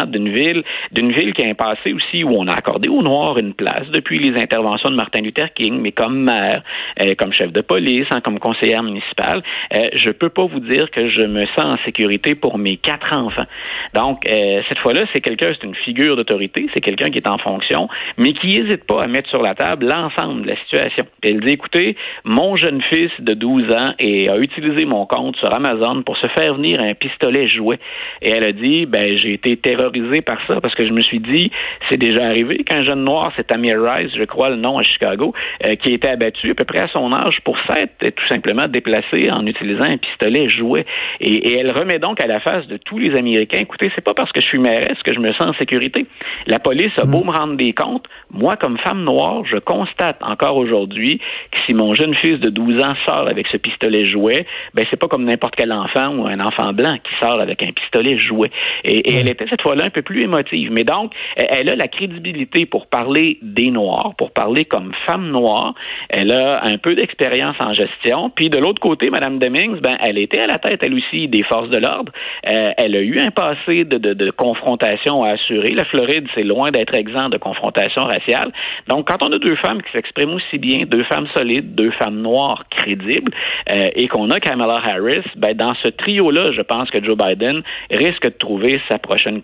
D'une 0.06 0.32
ville, 0.32 0.62
d'une 0.90 1.12
ville 1.12 1.34
qui 1.34 1.44
a 1.44 1.48
un 1.48 1.54
passé 1.54 1.92
aussi 1.92 2.24
où 2.24 2.30
on 2.30 2.46
a 2.46 2.52
accordé 2.52 2.88
aux 2.88 3.02
Noirs 3.02 3.38
une 3.38 3.54
place 3.54 3.86
depuis 3.92 4.18
les 4.18 4.40
interventions 4.40 4.90
de 4.90 4.96
Martin 4.96 5.20
Luther 5.20 5.52
King, 5.54 5.80
mais 5.80 5.92
comme 5.92 6.22
maire, 6.22 6.62
euh, 7.00 7.14
comme 7.18 7.32
chef 7.32 7.52
de 7.52 7.60
police, 7.60 8.06
hein, 8.10 8.20
comme 8.20 8.38
conseillère 8.38 8.82
municipale, 8.82 9.42
euh, 9.74 9.88
je 9.94 10.10
peux 10.10 10.28
pas 10.28 10.46
vous 10.46 10.60
dire 10.60 10.90
que 10.90 11.10
je 11.10 11.22
me 11.22 11.46
sens 11.46 11.64
en 11.64 11.76
sécurité 11.84 12.34
pour 12.34 12.58
mes 12.58 12.76
quatre 12.76 13.14
enfants. 13.14 13.46
Donc 13.94 14.26
euh, 14.26 14.62
cette 14.68 14.78
fois-là, 14.78 15.02
c'est 15.12 15.20
quelqu'un, 15.20 15.52
c'est 15.52 15.66
une 15.66 15.74
figure 15.74 16.16
d'autorité, 16.16 16.68
c'est 16.72 16.80
quelqu'un 16.80 17.10
qui 17.10 17.18
est 17.18 17.28
en 17.28 17.38
fonction, 17.38 17.88
mais 18.16 18.32
qui 18.32 18.46
n'hésite 18.46 18.84
pas 18.84 19.02
à 19.02 19.06
mettre 19.06 19.28
sur 19.28 19.42
la 19.42 19.54
table 19.54 19.86
l'ensemble 19.86 20.42
de 20.42 20.48
la 20.48 20.56
situation. 20.56 21.04
elle 21.22 21.40
dit 21.40 21.52
écoutez, 21.52 21.96
mon 22.24 22.56
jeune 22.56 22.82
fils 22.82 23.10
de 23.18 23.34
12 23.34 23.70
ans 23.74 23.94
et 23.98 24.28
a 24.28 24.36
utilisé 24.38 24.84
mon 24.84 25.06
compte 25.06 25.36
sur 25.36 25.52
Amazon 25.52 26.02
pour 26.02 26.16
se 26.16 26.26
faire 26.28 26.54
venir 26.54 26.80
un 26.80 26.94
pistolet 26.94 27.48
jouet. 27.48 27.78
Et 28.20 28.30
elle 28.30 28.44
a 28.44 28.52
dit 28.52 28.86
ben 28.86 29.16
j'ai 29.16 29.34
été 29.34 29.56
terrorisé 29.90 30.20
par 30.22 30.38
ça 30.46 30.60
parce 30.60 30.74
que 30.74 30.86
je 30.86 30.92
me 30.92 31.02
suis 31.02 31.20
dit, 31.20 31.50
c'est 31.90 31.96
déjà 31.96 32.24
arrivé 32.24 32.58
qu'un 32.58 32.84
jeune 32.84 33.04
noir, 33.04 33.32
c'est 33.36 33.50
Amir 33.52 33.82
Rice, 33.82 34.12
je 34.16 34.24
crois 34.24 34.50
le 34.50 34.56
nom 34.56 34.78
à 34.78 34.82
Chicago, 34.82 35.32
euh, 35.64 35.74
qui 35.76 35.90
a 35.90 35.94
été 35.94 36.08
abattu 36.08 36.50
à 36.50 36.54
peu 36.54 36.64
près 36.64 36.80
à 36.80 36.88
son 36.88 37.12
âge 37.12 37.40
pour 37.44 37.56
s'être 37.66 37.98
tout 37.98 38.28
simplement 38.28 38.68
déplacé 38.68 39.30
en 39.30 39.46
utilisant 39.46 39.84
un 39.84 39.96
pistolet 39.96 40.48
jouet. 40.48 40.86
Et, 41.20 41.50
et, 41.50 41.58
elle 41.58 41.70
remet 41.70 41.98
donc 41.98 42.20
à 42.20 42.26
la 42.26 42.40
face 42.40 42.66
de 42.66 42.76
tous 42.76 42.98
les 42.98 43.16
Américains, 43.16 43.60
écoutez, 43.60 43.90
c'est 43.94 44.04
pas 44.04 44.14
parce 44.14 44.30
que 44.32 44.40
je 44.40 44.46
suis 44.46 44.58
mairesse 44.58 44.98
que 45.04 45.12
je 45.12 45.20
me 45.20 45.32
sens 45.32 45.48
en 45.48 45.54
sécurité? 45.54 46.06
La 46.46 46.58
police 46.58 46.92
a 46.98 47.04
beau 47.04 47.22
mm. 47.22 47.26
me 47.26 47.32
rendre 47.32 47.56
des 47.56 47.72
comptes, 47.72 48.06
moi, 48.30 48.56
comme 48.56 48.78
femme 48.78 49.04
noire, 49.04 49.44
je 49.44 49.58
constate 49.58 50.16
encore 50.22 50.56
aujourd'hui 50.56 51.18
que 51.50 51.58
si 51.66 51.74
mon 51.74 51.94
jeune 51.94 52.14
fils 52.14 52.40
de 52.40 52.50
12 52.50 52.82
ans 52.82 52.94
sort 53.06 53.28
avec 53.28 53.46
ce 53.48 53.56
pistolet 53.56 54.06
jouet, 54.06 54.46
ben 54.74 54.84
c'est 54.90 54.96
pas 54.96 55.08
comme 55.08 55.24
n'importe 55.24 55.54
quel 55.56 55.72
enfant 55.72 56.16
ou 56.16 56.26
un 56.26 56.40
enfant 56.40 56.72
blanc 56.72 56.96
qui 57.02 57.12
sort 57.20 57.40
avec 57.40 57.62
un 57.62 57.72
pistolet 57.72 58.18
jouet. 58.18 58.50
Et, 58.84 59.18
elle 59.18 59.28
était 59.28 59.46
cette 59.48 59.62
fois-là 59.72 59.86
un 59.86 59.90
peu 59.90 60.02
plus 60.02 60.22
émotive. 60.22 60.70
Mais 60.70 60.84
donc, 60.84 61.12
elle 61.36 61.68
a 61.68 61.76
la 61.76 61.88
crédibilité 61.88 62.66
pour 62.66 62.86
parler 62.86 63.38
des 63.42 63.70
Noirs, 63.70 64.12
pour 64.18 64.30
parler 64.32 64.64
comme 64.64 64.92
femme 65.06 65.30
noire. 65.30 65.74
Elle 66.08 66.32
a 66.32 66.64
un 66.64 66.78
peu 66.78 66.94
d'expérience 66.94 67.56
en 67.60 67.72
gestion. 67.72 68.30
Puis 68.30 68.50
de 68.50 68.58
l'autre 68.58 68.80
côté, 68.80 69.10
Mme 69.10 69.38
Demings, 69.38 69.80
ben, 69.80 69.96
elle 70.00 70.18
était 70.18 70.40
à 70.40 70.46
la 70.46 70.58
tête, 70.58 70.80
elle 70.82 70.94
aussi, 70.94 71.28
des 71.28 71.42
forces 71.42 71.70
de 71.70 71.78
l'ordre. 71.78 72.12
Euh, 72.48 72.72
elle 72.76 72.96
a 72.96 73.00
eu 73.00 73.18
un 73.18 73.30
passé 73.30 73.84
de, 73.84 74.30
confrontation 74.30 75.24
à 75.24 75.30
assurer. 75.30 75.70
La 75.70 75.84
Floride, 75.84 76.26
c'est 76.34 76.42
loin 76.42 76.70
d'être 76.70 76.94
exempt 76.94 77.28
de 77.28 77.38
confrontation 77.38 78.04
raciale. 78.04 78.52
Donc, 78.88 79.08
quand 79.08 79.22
on 79.22 79.32
a 79.32 79.38
deux 79.38 79.56
femmes 79.56 79.82
qui 79.82 79.90
s'expriment 79.92 80.34
aussi 80.34 80.58
bien, 80.58 80.84
deux 80.86 81.04
femmes 81.04 81.28
solides, 81.34 81.74
deux 81.74 81.90
femmes 81.92 82.20
noires 82.20 82.64
crédibles, 82.70 83.32
euh, 83.70 83.88
et 83.94 84.08
qu'on 84.08 84.30
a 84.30 84.40
Kamala 84.40 84.80
Harris, 84.84 85.24
ben, 85.36 85.54
dans 85.56 85.74
ce 85.82 85.88
trio-là, 85.88 86.52
je 86.52 86.62
pense 86.62 86.90
que 86.90 87.02
Joe 87.02 87.16
Biden 87.16 87.62
risque 87.90 88.24
de 88.24 88.38
trouver 88.38 88.80
sa 88.90 88.98
prochaine 88.98 89.40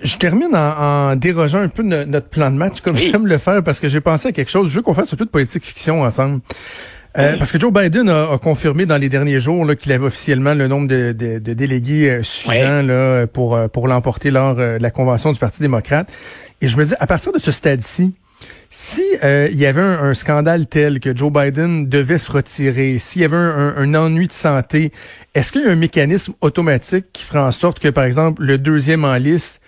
Je 0.00 0.16
termine 0.16 0.54
en, 0.54 1.16
dérogeant 1.16 1.60
un 1.60 1.68
peu 1.68 1.82
de 1.82 2.04
notre 2.04 2.28
plan 2.28 2.50
de 2.50 2.56
match, 2.56 2.80
comme 2.80 2.96
j'aime 2.96 3.26
le 3.26 3.38
faire, 3.38 3.62
parce 3.62 3.80
que 3.80 3.88
j'ai 3.88 4.00
pensé 4.00 4.28
à 4.28 4.32
quelque 4.32 4.50
chose. 4.50 4.68
Je 4.68 4.76
veux 4.76 4.82
qu'on 4.82 4.94
fasse 4.94 5.12
un 5.12 5.16
peu 5.16 5.24
de 5.24 5.30
politique 5.30 5.64
fiction 5.64 6.02
ensemble. 6.02 6.40
Euh, 7.16 7.36
parce 7.36 7.52
que 7.52 7.60
Joe 7.60 7.72
Biden 7.72 8.08
a, 8.08 8.36
confirmé 8.38 8.86
dans 8.86 8.96
les 8.96 9.08
derniers 9.08 9.38
jours 9.38 9.64
qu'il 9.76 9.92
avait 9.92 10.04
officiellement 10.04 10.52
le 10.52 10.66
nombre 10.66 10.88
de, 10.88 11.12
délégués 11.38 12.10
euh, 12.10 12.22
suffisants 12.24 12.82
là, 12.82 13.28
pour, 13.28 13.54
euh, 13.54 13.68
pour 13.68 13.86
l'emporter 13.86 14.32
lors 14.32 14.56
de 14.56 14.78
la 14.80 14.90
convention 14.90 15.30
du 15.30 15.38
Parti 15.38 15.60
démocrate. 15.60 16.12
Et 16.60 16.66
je 16.66 16.76
me 16.76 16.84
dis, 16.84 16.94
à 16.98 17.06
partir 17.06 17.30
de 17.30 17.38
ce 17.38 17.52
stade-ci, 17.52 18.14
si 18.70 19.02
il 19.22 19.56
y 19.56 19.66
avait 19.66 19.80
un, 19.80 20.14
scandale 20.14 20.66
tel 20.66 20.98
que 21.00 21.16
Joe 21.16 21.32
Biden 21.32 21.88
devait 21.88 22.18
se 22.18 22.32
retirer, 22.32 22.98
s'il 22.98 23.22
y 23.22 23.24
avait 23.24 23.36
un, 23.36 23.74
un, 23.76 23.94
ennui 23.94 24.26
de 24.26 24.32
santé, 24.32 24.90
est-ce 25.34 25.52
qu'il 25.52 25.62
y 25.62 25.66
a 25.66 25.70
un 25.70 25.76
mécanisme 25.76 26.34
automatique 26.40 27.06
qui 27.12 27.22
ferait 27.22 27.38
en 27.38 27.52
sorte 27.52 27.78
que, 27.78 27.88
par 27.88 28.04
exemple, 28.04 28.42
le 28.42 28.58
deuxième 28.58 29.04
en 29.04 29.14
liste 29.14 29.60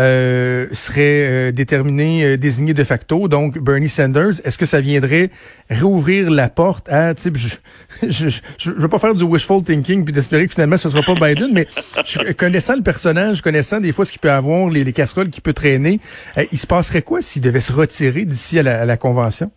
euh, 0.00 0.66
serait 0.72 1.28
euh, 1.28 1.52
déterminé, 1.52 2.24
euh, 2.24 2.36
désigné 2.36 2.74
de 2.74 2.82
facto, 2.82 3.28
donc 3.28 3.58
Bernie 3.58 3.88
Sanders, 3.88 4.40
est-ce 4.44 4.58
que 4.58 4.66
ça 4.66 4.80
viendrait 4.80 5.30
réouvrir 5.70 6.30
la 6.30 6.48
porte 6.48 6.88
à, 6.88 7.14
tu 7.14 7.22
sais, 7.22 7.30
je, 8.02 8.08
je, 8.08 8.40
je, 8.58 8.70
veux 8.72 8.88
pas 8.88 8.98
faire 8.98 9.14
du 9.14 9.22
wishful 9.22 9.62
thinking 9.62 10.04
puis 10.04 10.12
d'espérer 10.12 10.48
que 10.48 10.52
finalement 10.52 10.76
ce 10.76 10.90
sera 10.90 11.02
pas 11.02 11.14
Biden, 11.14 11.52
mais 11.52 11.68
connaissant 12.36 12.74
le 12.74 12.82
personnage, 12.82 13.40
connaissant 13.40 13.78
des 13.78 13.92
fois 13.92 14.04
ce 14.04 14.10
qu'il 14.10 14.20
peut 14.20 14.32
avoir, 14.32 14.68
les, 14.68 14.82
les 14.82 14.92
casseroles 14.92 15.30
qu'il 15.30 15.42
peut 15.42 15.52
traîner, 15.52 16.00
il 16.50 16.58
se 16.58 16.66
passerait 16.66 17.02
quoi 17.02 17.22
s'il 17.22 17.42
devait 17.42 17.60
se 17.60 17.72
retirer 17.72 18.24
d'ici 18.24 18.58
à 18.58 18.84
la 18.84 18.96
convention? 18.96 19.52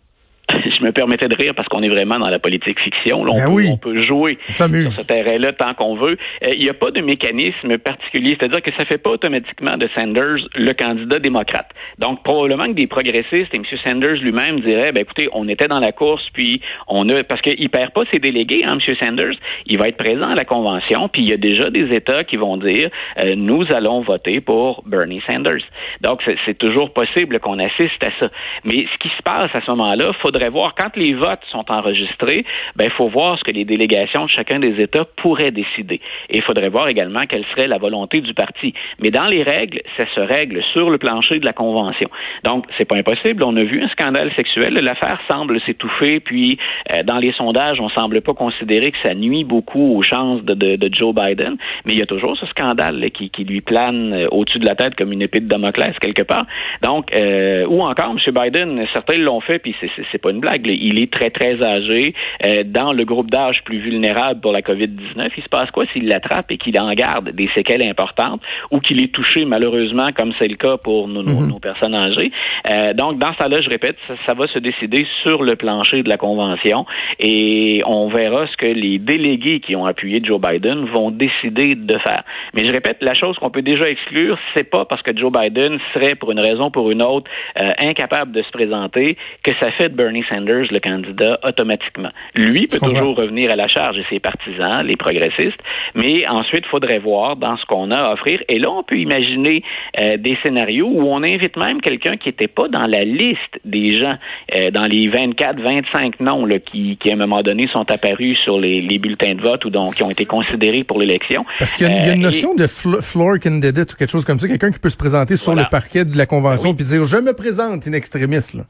Je 0.78 0.84
me 0.84 0.92
permettais 0.92 1.28
de 1.28 1.36
rire 1.36 1.54
parce 1.54 1.68
qu'on 1.68 1.82
est 1.82 1.88
vraiment 1.88 2.18
dans 2.18 2.28
la 2.28 2.38
politique 2.38 2.78
fiction. 2.80 3.24
Là, 3.24 3.32
on, 3.34 3.54
ben 3.54 3.78
peut, 3.80 4.02
jouer 4.02 4.38
sur 4.50 4.66
ce 4.66 5.06
terrain-là 5.06 5.52
tant 5.52 5.74
qu'on 5.74 5.96
veut. 5.96 6.16
Euh, 6.44 6.50
il 6.54 6.60
n'y 6.60 6.70
a 6.70 6.74
pas 6.74 6.90
de 6.90 7.00
mécanisme 7.00 7.78
particulier, 7.78 8.36
c'est-à-dire 8.38 8.62
que 8.62 8.70
ça 8.76 8.84
fait 8.84 8.98
pas 8.98 9.10
automatiquement 9.10 9.76
de 9.76 9.88
Sanders 9.96 10.48
le 10.54 10.72
candidat 10.72 11.18
démocrate. 11.18 11.68
Donc 11.98 12.22
probablement 12.22 12.64
que 12.64 12.72
des 12.72 12.86
progressistes 12.86 13.52
et 13.52 13.56
M. 13.56 13.64
Sanders 13.84 14.16
lui-même 14.16 14.60
diraient, 14.60 14.92
ben 14.92 15.02
écoutez, 15.02 15.28
on 15.32 15.48
était 15.48 15.68
dans 15.68 15.80
la 15.80 15.92
course, 15.92 16.24
puis 16.32 16.60
on 16.86 17.08
a 17.08 17.24
parce 17.24 17.40
qu'il 17.40 17.68
perd 17.70 17.92
pas 17.92 18.02
ses 18.12 18.18
délégués, 18.18 18.62
hein, 18.64 18.78
M. 18.78 18.94
Sanders. 19.00 19.34
Il 19.66 19.78
va 19.78 19.88
être 19.88 19.96
présent 19.96 20.28
à 20.28 20.34
la 20.34 20.44
convention, 20.44 21.08
puis 21.08 21.22
il 21.22 21.28
y 21.28 21.32
a 21.32 21.36
déjà 21.36 21.70
des 21.70 21.94
États 21.94 22.24
qui 22.24 22.36
vont 22.36 22.56
dire, 22.56 22.90
euh, 23.18 23.34
nous 23.36 23.64
allons 23.74 24.00
voter 24.02 24.40
pour 24.40 24.82
Bernie 24.86 25.22
Sanders. 25.28 25.62
Donc 26.00 26.22
c'est 26.46 26.58
toujours 26.58 26.92
possible 26.92 27.40
qu'on 27.40 27.58
assiste 27.58 28.02
à 28.02 28.10
ça. 28.20 28.30
Mais 28.64 28.86
ce 28.92 28.98
qui 28.98 29.08
se 29.16 29.22
passe 29.22 29.50
à 29.54 29.60
ce 29.64 29.70
moment-là, 29.70 30.12
faudrait 30.20 30.50
voir 30.50 30.67
quand 30.74 30.96
les 30.96 31.14
votes 31.14 31.44
sont 31.50 31.64
enregistrés, 31.70 32.44
ben 32.76 32.86
il 32.86 32.90
faut 32.92 33.08
voir 33.08 33.38
ce 33.38 33.44
que 33.44 33.52
les 33.52 33.64
délégations 33.64 34.24
de 34.24 34.30
chacun 34.30 34.58
des 34.58 34.80
États 34.80 35.04
pourraient 35.16 35.50
décider. 35.50 36.00
Et 36.30 36.38
il 36.38 36.42
faudrait 36.42 36.68
voir 36.68 36.88
également 36.88 37.22
quelle 37.28 37.44
serait 37.46 37.68
la 37.68 37.78
volonté 37.78 38.20
du 38.20 38.34
parti. 38.34 38.74
Mais 39.00 39.10
dans 39.10 39.28
les 39.28 39.42
règles, 39.42 39.80
ça 39.96 40.04
se 40.14 40.20
règle 40.20 40.62
sur 40.72 40.90
le 40.90 40.98
plancher 40.98 41.38
de 41.38 41.44
la 41.44 41.52
convention. 41.52 42.08
Donc 42.44 42.66
c'est 42.76 42.84
pas 42.84 42.96
impossible. 42.96 43.42
On 43.44 43.56
a 43.56 43.62
vu 43.62 43.82
un 43.82 43.88
scandale 43.88 44.32
sexuel. 44.34 44.74
L'affaire 44.74 45.20
semble 45.30 45.60
s'étouffer. 45.62 46.20
Puis 46.20 46.58
euh, 46.92 47.02
dans 47.02 47.18
les 47.18 47.32
sondages, 47.32 47.80
on 47.80 47.88
semble 47.90 48.20
pas 48.20 48.34
considérer 48.34 48.90
que 48.90 48.98
ça 49.02 49.14
nuit 49.14 49.44
beaucoup 49.44 49.96
aux 49.96 50.02
chances 50.02 50.42
de, 50.42 50.54
de, 50.54 50.88
Joe 50.92 51.14
Biden. 51.14 51.56
Mais 51.84 51.92
il 51.92 51.98
y 51.98 52.02
a 52.02 52.06
toujours 52.06 52.36
ce 52.36 52.46
scandale 52.46 53.10
qui, 53.12 53.30
qui, 53.30 53.44
lui 53.44 53.60
plane 53.60 54.12
euh, 54.12 54.28
au-dessus 54.30 54.58
de 54.58 54.66
la 54.66 54.74
tête 54.74 54.94
comme 54.96 55.12
une 55.12 55.22
épée 55.22 55.40
de 55.40 55.48
Damoclès 55.48 55.96
quelque 56.00 56.22
part. 56.22 56.44
Donc 56.82 57.14
euh, 57.14 57.66
ou 57.66 57.82
encore, 57.82 58.10
M. 58.10 58.34
Biden, 58.34 58.86
certains 58.92 59.18
l'ont 59.18 59.40
fait, 59.40 59.58
puis 59.58 59.74
c'est 60.10 60.18
pas 60.18 60.30
une 60.30 60.40
blague 60.40 60.57
il 60.66 60.98
est 60.98 61.12
très, 61.12 61.30
très 61.30 61.62
âgé. 61.64 62.14
Euh, 62.44 62.62
dans 62.64 62.92
le 62.92 63.04
groupe 63.04 63.30
d'âge 63.30 63.62
plus 63.64 63.78
vulnérable 63.78 64.40
pour 64.40 64.52
la 64.52 64.60
COVID-19, 64.60 65.30
il 65.36 65.42
se 65.42 65.48
passe 65.48 65.70
quoi 65.70 65.84
s'il 65.92 66.08
l'attrape 66.08 66.50
et 66.50 66.58
qu'il 66.58 66.78
en 66.80 66.92
garde 66.92 67.30
des 67.30 67.48
séquelles 67.54 67.86
importantes 67.88 68.40
ou 68.70 68.80
qu'il 68.80 69.00
est 69.00 69.12
touché 69.12 69.44
malheureusement, 69.44 70.10
comme 70.14 70.32
c'est 70.38 70.48
le 70.48 70.56
cas 70.56 70.76
pour 70.76 71.08
nos, 71.08 71.22
mhm. 71.22 71.60
personnes 71.60 71.94
âgées? 71.94 72.30
Euh, 72.70 72.92
donc, 72.94 73.18
dans 73.18 73.32
ce 73.32 73.38
cas-là, 73.38 73.60
je 73.60 73.68
répète, 73.68 73.96
ça, 74.26 74.34
va 74.34 74.46
se 74.46 74.58
décider 74.58 75.06
sur 75.22 75.42
le 75.42 75.56
plancher 75.56 76.02
de 76.02 76.08
la 76.08 76.16
Convention 76.16 76.86
et 77.18 77.82
on 77.86 78.08
verra 78.08 78.46
ce 78.46 78.56
que 78.56 78.66
les 78.66 78.98
délégués 78.98 79.60
qui 79.60 79.74
ont 79.74 79.86
appuyé 79.86 80.20
Joe 80.22 80.40
Biden 80.40 80.84
vont 80.86 81.10
décider 81.10 81.74
de 81.74 81.98
faire. 81.98 82.22
Mais 82.54 82.64
je 82.64 82.72
répète, 82.72 82.98
la 83.00 83.14
chose 83.14 83.36
qu'on 83.38 83.50
peut 83.50 83.62
déjà 83.62 83.88
exclure, 83.88 84.38
c'est 84.54 84.68
pas 84.68 84.84
parce 84.84 85.02
que 85.02 85.16
Joe 85.16 85.32
Biden 85.32 85.78
serait, 85.92 86.14
pour 86.14 86.30
une 86.32 86.40
raison 86.40 86.66
ou 86.66 86.70
pour 86.70 86.90
une 86.90 87.02
autre, 87.02 87.30
euh, 87.60 87.70
incapable 87.78 88.32
de 88.32 88.42
se 88.42 88.50
présenter 88.50 89.16
que 89.42 89.52
ça 89.60 89.70
fait 89.72 89.88
de 89.88 89.94
Bernie 89.94 90.24
Sanders 90.28 90.47
le 90.48 90.80
candidat 90.80 91.38
automatiquement. 91.42 92.10
Lui 92.34 92.66
peut 92.66 92.78
toujours 92.78 93.16
revenir 93.16 93.50
à 93.50 93.56
la 93.56 93.68
charge 93.68 93.98
et 93.98 94.04
ses 94.08 94.20
partisans, 94.20 94.84
les 94.84 94.96
progressistes, 94.96 95.58
mais 95.94 96.28
ensuite, 96.28 96.64
il 96.66 96.70
faudrait 96.70 96.98
voir 96.98 97.36
dans 97.36 97.56
ce 97.56 97.64
qu'on 97.66 97.90
a 97.90 97.98
à 97.98 98.12
offrir. 98.12 98.40
Et 98.48 98.58
là, 98.58 98.70
on 98.70 98.82
peut 98.82 98.96
imaginer 98.96 99.62
euh, 99.98 100.16
des 100.16 100.36
scénarios 100.42 100.88
où 100.88 101.02
on 101.02 101.22
invite 101.22 101.56
même 101.56 101.80
quelqu'un 101.80 102.16
qui 102.16 102.28
n'était 102.28 102.48
pas 102.48 102.68
dans 102.68 102.86
la 102.86 103.02
liste 103.02 103.60
des 103.64 103.96
gens, 103.98 104.16
euh, 104.54 104.70
dans 104.70 104.84
les 104.84 105.08
24, 105.08 105.60
25 105.60 106.20
noms 106.20 106.46
là, 106.46 106.58
qui, 106.58 106.96
qui, 107.00 107.10
à 107.10 107.14
un 107.14 107.16
moment 107.16 107.42
donné, 107.42 107.68
sont 107.72 107.90
apparus 107.90 108.38
sur 108.44 108.58
les, 108.58 108.98
bulletins 108.98 109.34
de 109.34 109.42
vote 109.42 109.64
ou 109.64 109.70
donc 109.70 109.94
qui 109.94 110.02
ont 110.02 110.10
été 110.10 110.26
considérés 110.26 110.82
pour 110.82 110.98
l'élection. 110.98 111.44
Parce 111.58 111.74
qu'il 111.74 111.86
y, 111.86 111.90
a 111.90 112.12
une 112.12 112.20
euh, 112.20 112.24
notion 112.24 112.54
de 112.54 112.66
floor 112.66 113.38
candidate 113.40 113.92
ou 113.92 113.96
quelque 113.96 114.10
chose 114.10 114.24
comme 114.24 114.38
ça, 114.38 114.48
quelqu'un 114.48 114.72
qui 114.72 114.80
peut 114.80 114.88
se 114.88 114.96
présenter 114.96 115.36
sur 115.36 115.54
le 115.54 115.64
parquet 115.70 116.04
de 116.04 116.16
la 116.16 116.26
convention 116.26 116.74
puis 116.74 116.84
dire 116.84 117.04
je 117.04 117.16
me 117.16 117.32
présente 117.32 117.86
une 117.86 117.94
extrémiste. 117.94 118.54
Là. 118.54 118.64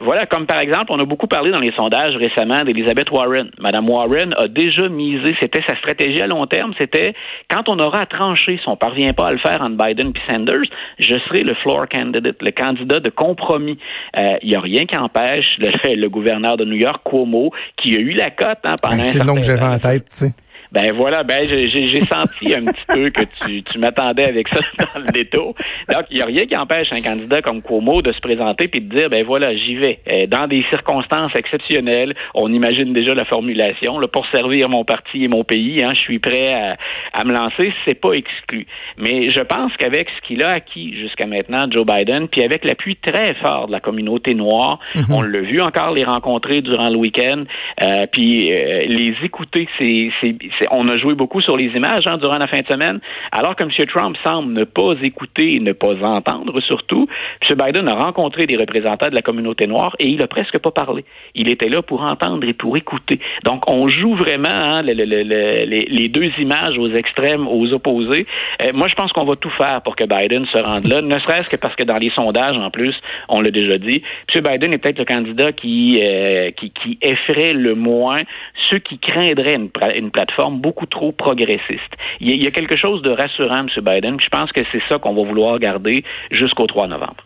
Voilà, 0.00 0.26
comme 0.26 0.46
par 0.46 0.58
exemple, 0.58 0.86
on 0.90 0.98
a 0.98 1.04
beaucoup 1.04 1.26
parlé 1.26 1.50
dans 1.50 1.60
les 1.60 1.72
sondages 1.72 2.16
récemment 2.16 2.64
d'Elizabeth 2.64 3.10
Warren. 3.10 3.50
Madame 3.58 3.88
Warren 3.88 4.34
a 4.36 4.48
déjà 4.48 4.88
misé, 4.88 5.34
c'était 5.40 5.62
sa 5.66 5.76
stratégie 5.76 6.20
à 6.20 6.26
long 6.26 6.46
terme, 6.46 6.72
c'était 6.78 7.14
quand 7.50 7.68
on 7.68 7.78
aura 7.78 8.02
à 8.02 8.06
trancher, 8.06 8.58
si 8.62 8.68
on 8.68 8.76
parvient 8.76 9.12
pas 9.12 9.28
à 9.28 9.32
le 9.32 9.38
faire 9.38 9.62
entre 9.62 9.76
Biden 9.76 10.12
et 10.14 10.32
Sanders, 10.32 10.68
je 10.98 11.14
serai 11.26 11.42
le 11.42 11.54
floor 11.54 11.86
candidate, 11.88 12.36
le 12.40 12.50
candidat 12.50 13.00
de 13.00 13.10
compromis. 13.10 13.78
Il 14.16 14.22
euh, 14.22 14.38
n'y 14.42 14.54
a 14.54 14.60
rien 14.60 14.84
qui 14.86 14.96
empêche 14.96 15.46
le, 15.58 16.08
gouverneur 16.08 16.56
de 16.56 16.64
New 16.64 16.76
York, 16.76 17.02
Cuomo, 17.04 17.52
qui 17.76 17.96
a 17.96 17.98
eu 17.98 18.12
la 18.12 18.30
cote 18.30 18.58
hein, 18.64 18.74
pendant 18.82 18.98
un 18.98 19.02
C'est 19.02 19.18
le 19.18 19.24
nom 19.24 19.34
que 19.36 19.42
j'avais 19.42 19.64
en 19.64 19.78
tête, 19.78 20.06
tu 20.10 20.16
sais. 20.16 20.32
Ben 20.74 20.90
voilà, 20.90 21.22
ben 21.22 21.44
j'ai 21.44 22.04
senti 22.06 22.52
un 22.52 22.64
petit 22.64 22.84
peu 22.88 23.10
que 23.10 23.22
tu, 23.46 23.62
tu 23.62 23.78
m'attendais 23.78 24.24
avec 24.24 24.48
ça 24.48 24.58
dans 24.78 25.00
le 25.00 25.12
détour. 25.12 25.54
Donc, 25.88 26.06
il 26.10 26.16
n'y 26.16 26.22
a 26.22 26.26
rien 26.26 26.46
qui 26.46 26.56
empêche 26.56 26.92
un 26.92 27.00
candidat 27.00 27.42
comme 27.42 27.62
Cuomo 27.62 28.02
de 28.02 28.10
se 28.10 28.18
présenter 28.18 28.66
puis 28.66 28.80
de 28.80 28.92
dire, 28.92 29.08
ben 29.08 29.24
voilà, 29.24 29.54
j'y 29.56 29.76
vais. 29.76 30.00
Euh, 30.10 30.26
dans 30.26 30.48
des 30.48 30.64
circonstances 30.70 31.30
exceptionnelles, 31.36 32.16
on 32.34 32.52
imagine 32.52 32.92
déjà 32.92 33.14
la 33.14 33.24
formulation, 33.24 34.00
là, 34.00 34.08
pour 34.08 34.26
servir 34.32 34.68
mon 34.68 34.84
parti 34.84 35.22
et 35.22 35.28
mon 35.28 35.44
pays, 35.44 35.80
hein, 35.80 35.92
je 35.94 36.00
suis 36.00 36.18
prêt 36.18 36.52
à, 36.52 36.76
à 37.12 37.22
me 37.22 37.32
lancer, 37.32 37.72
c'est 37.84 37.94
pas 37.94 38.14
exclu. 38.14 38.66
Mais 38.98 39.30
je 39.30 39.42
pense 39.42 39.70
qu'avec 39.78 40.08
ce 40.10 40.26
qu'il 40.26 40.42
a 40.42 40.50
acquis 40.50 40.92
jusqu'à 41.00 41.26
maintenant, 41.26 41.70
Joe 41.70 41.86
Biden, 41.86 42.26
puis 42.26 42.42
avec 42.42 42.64
l'appui 42.64 42.96
très 42.96 43.34
fort 43.34 43.68
de 43.68 43.72
la 43.72 43.80
communauté 43.80 44.34
noire, 44.34 44.80
mhm. 44.96 45.04
on 45.10 45.22
l'a 45.22 45.40
vu 45.40 45.60
encore 45.60 45.92
les 45.92 46.04
rencontrer 46.04 46.62
durant 46.62 46.88
le 46.88 46.96
week-end, 46.96 47.44
euh, 47.80 48.06
puis 48.10 48.52
euh, 48.52 48.86
les 48.88 49.14
écouter, 49.22 49.68
c'est 49.78 50.10
on 50.70 50.88
a 50.88 50.98
joué 50.98 51.14
beaucoup 51.14 51.40
sur 51.40 51.56
les 51.56 51.66
images 51.66 52.04
hein, 52.06 52.18
durant 52.18 52.38
la 52.38 52.46
fin 52.46 52.60
de 52.60 52.66
semaine, 52.66 53.00
alors 53.32 53.56
que 53.56 53.64
M. 53.64 53.70
Trump 53.86 54.16
semble 54.24 54.52
ne 54.52 54.64
pas 54.64 54.94
écouter, 55.02 55.60
ne 55.60 55.72
pas 55.72 55.94
entendre 56.02 56.60
surtout. 56.60 57.08
M. 57.48 57.56
Biden 57.56 57.88
a 57.88 57.94
rencontré 57.94 58.46
des 58.46 58.56
représentants 58.56 59.08
de 59.08 59.14
la 59.14 59.22
communauté 59.22 59.66
noire 59.66 59.94
et 59.98 60.08
il 60.08 60.22
a 60.22 60.26
presque 60.26 60.58
pas 60.58 60.70
parlé. 60.70 61.04
Il 61.34 61.48
était 61.48 61.68
là 61.68 61.82
pour 61.82 62.02
entendre 62.02 62.46
et 62.46 62.54
pour 62.54 62.76
écouter. 62.76 63.20
Donc, 63.44 63.70
on 63.70 63.88
joue 63.88 64.14
vraiment 64.14 64.48
hein, 64.48 64.82
les, 64.82 66.08
deux 66.08 66.30
images 66.38 66.78
aux 66.78 66.90
extrêmes, 66.90 67.46
aux 67.48 67.72
opposés. 67.72 68.26
Euh, 68.62 68.70
moi, 68.74 68.88
je 68.88 68.94
pense 68.94 69.12
qu'on 69.12 69.24
va 69.24 69.36
tout 69.36 69.50
faire 69.50 69.82
pour 69.82 69.96
que 69.96 70.04
Biden 70.04 70.46
se 70.46 70.58
rende 70.58 70.86
là, 70.86 71.00
ne 71.00 71.18
serait-ce 71.20 71.50
que 71.50 71.56
parce 71.56 71.74
que 71.76 71.84
dans 71.84 71.98
les 71.98 72.10
sondages, 72.10 72.56
en 72.56 72.70
plus, 72.70 72.94
on 73.28 73.40
l'a 73.40 73.50
déjà 73.50 73.78
dit, 73.78 74.02
M. 74.34 74.42
Biden 74.42 74.72
est 74.72 74.78
peut-être 74.78 74.98
le 74.98 75.04
candidat 75.04 75.52
qui, 75.52 76.00
euh, 76.02 76.50
effraie 77.00 77.52
le 77.52 77.74
moins 77.74 78.18
ceux 78.70 78.78
qui 78.78 78.98
craindraient 78.98 79.56
une 79.96 80.10
plateforme 80.10 80.53
beaucoup 80.54 80.86
trop 80.86 81.12
progressiste. 81.12 81.94
Il 82.20 82.42
y, 82.42 82.46
a, 82.46 82.50
quelque 82.50 82.76
chose 82.76 83.02
de 83.02 83.10
rassurant, 83.10 83.66
M. 83.66 83.68
Biden. 83.82 84.20
Je 84.20 84.28
pense 84.28 84.52
que 84.52 84.60
c'est 84.72 84.82
ça 84.88 84.98
qu'on 84.98 85.14
va 85.14 85.22
vouloir 85.22 85.58
garder 85.58 86.04
jusqu'au 86.30 86.66
3 86.66 86.88
novembre. 86.88 87.24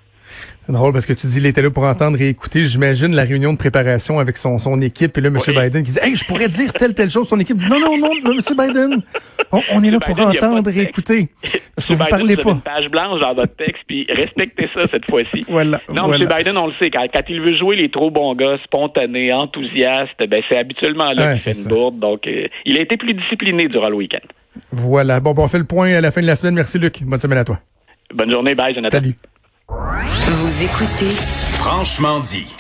C'est 0.69 0.75
drôle 0.75 0.93
parce 0.93 1.07
que 1.07 1.15
tu 1.15 1.27
dis 1.27 1.37
qu'il 1.37 1.47
était 1.47 1.63
là 1.63 1.71
pour 1.71 1.85
entendre 1.85 2.21
et 2.21 2.29
écouter. 2.29 2.67
J'imagine 2.67 3.17
la 3.17 3.23
réunion 3.25 3.55
de 3.55 3.59
préparation 3.59 4.19
avec 4.19 4.37
son, 4.37 4.59
son 4.59 4.83
équipe 4.83 5.17
et 5.17 5.23
là, 5.23 5.29
M. 5.29 5.39
Biden 5.47 5.83
qui 5.83 5.93
dit 5.93 5.99
Hey, 6.03 6.15
je 6.15 6.27
pourrais 6.27 6.49
dire 6.49 6.75
telle, 6.75 6.93
telle 6.93 7.09
chose. 7.09 7.27
Son 7.27 7.41
équipe 7.41 7.57
dit 7.57 7.67
Non, 7.67 7.81
non, 7.81 7.97
non, 7.97 8.11
M. 8.13 8.41
Biden, 8.51 9.03
on, 9.51 9.83
est 9.83 9.91
là 9.91 9.99
pour 9.99 10.21
entendre 10.21 10.69
et 10.69 10.83
écouter. 10.83 11.29
Parce 11.75 11.87
que 11.87 11.95
vous 11.95 11.99
Biden, 12.05 12.11
parlez 12.11 12.37
pas. 12.37 12.51
une 12.51 12.61
page 12.61 12.91
blanche 12.91 13.19
dans 13.19 13.33
votre 13.33 13.57
texte, 13.57 13.83
puis 13.87 14.05
respectez 14.11 14.69
ça 14.75 14.83
cette 14.91 15.09
fois-ci. 15.09 15.47
Voilà. 15.49 15.81
Non, 15.91 16.13
M. 16.13 16.29
Biden, 16.29 16.59
on 16.59 16.67
le 16.67 16.75
sait, 16.79 16.91
quand, 16.91 17.07
il 17.31 17.41
veut 17.41 17.57
jouer 17.57 17.77
les 17.77 17.91
trop 17.91 18.11
bons 18.11 18.35
gars, 18.35 18.59
spontanés, 18.65 19.33
enthousiastes, 19.33 20.23
ben 20.29 20.43
c'est 20.51 20.59
habituellement 20.59 21.13
là 21.13 21.33
qu'il 21.33 21.41
fait 21.41 21.63
une 21.63 21.69
bourde. 21.69 21.99
Donc, 21.99 22.27
euh, 22.27 22.47
il 22.67 22.77
a 22.77 22.83
été 22.83 22.99
plus 22.99 23.15
discipliné 23.15 23.69
durant 23.69 23.89
le 23.89 23.97
week-end. 23.97 24.27
Voilà. 24.71 25.19
Bon, 25.21 25.33
bon, 25.33 25.45
on 25.45 25.49
fait 25.49 25.57
le 25.57 25.65
point 25.65 25.95
à 25.95 26.03
la 26.03 26.11
fin 26.11 26.21
de 26.21 26.27
la 26.27 26.37
semaine. 26.37 26.57
Merci, 26.57 26.79
Luc. 26.79 27.03
Bonne 27.03 27.21
semaine 27.21 27.39
à 27.39 27.45
toi. 27.45 27.59
Bonne 28.13 28.31
journée. 28.31 28.55
Bye, 28.55 28.75
Jonathan. 28.75 28.99
Salut. 28.99 29.15
Vous 29.71 30.63
écoutez 30.63 31.15
Franchement 31.59 32.21
dit. 32.21 32.55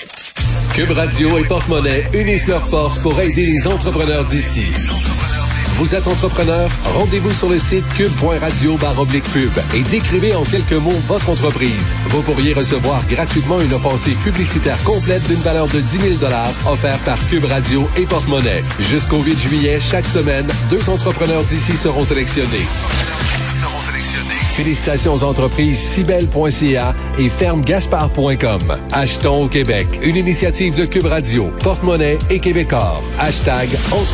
Cube 0.74 0.90
Radio 0.90 1.38
et 1.38 1.44
Porte-Monnaie 1.44 2.06
unissent 2.12 2.48
leurs 2.48 2.66
forces 2.66 2.98
pour 2.98 3.18
aider 3.18 3.46
les 3.46 3.66
entrepreneurs 3.66 4.26
d'ici. 4.26 4.70
Vous 5.76 5.94
êtes 5.94 6.06
entrepreneur? 6.06 6.68
Rendez-vous 6.84 7.32
sur 7.32 7.48
le 7.48 7.58
site 7.58 7.86
cube.radio 7.94 8.76
pub 8.76 9.52
et 9.74 9.82
décrivez 9.84 10.34
en 10.34 10.42
quelques 10.42 10.72
mots 10.72 11.00
votre 11.06 11.30
entreprise. 11.30 11.96
Vous 12.08 12.20
pourriez 12.20 12.52
recevoir 12.52 13.00
gratuitement 13.06 13.60
une 13.62 13.72
offensive 13.72 14.18
publicitaire 14.18 14.82
complète 14.84 15.26
d'une 15.28 15.40
valeur 15.40 15.68
de 15.68 15.80
10 15.80 16.18
000 16.18 16.32
offerte 16.66 17.02
par 17.04 17.18
Cube 17.28 17.46
Radio 17.46 17.88
et 17.96 18.04
Porte-Monnaie. 18.04 18.64
Jusqu'au 18.80 19.22
8 19.22 19.38
juillet, 19.38 19.78
chaque 19.80 20.06
semaine, 20.06 20.48
deux 20.68 20.90
entrepreneurs 20.90 21.44
d'ici 21.44 21.74
seront 21.74 22.04
sélectionnés. 22.04 22.66
Félicitations 24.58 25.14
aux 25.14 25.22
entreprises 25.22 25.78
Cibel.ca 25.78 26.92
et 27.16 27.28
fermegaspard.com. 27.28 28.76
Achetons 28.90 29.44
au 29.44 29.48
Québec. 29.48 29.86
Une 30.02 30.16
initiative 30.16 30.74
de 30.74 30.84
Cube 30.84 31.06
Radio, 31.06 31.52
Porte-Monnaie 31.62 32.18
et 32.28 32.40
Québecor. 32.40 33.00
Hashtag 33.20 33.68
Entrepreneur 33.92 34.08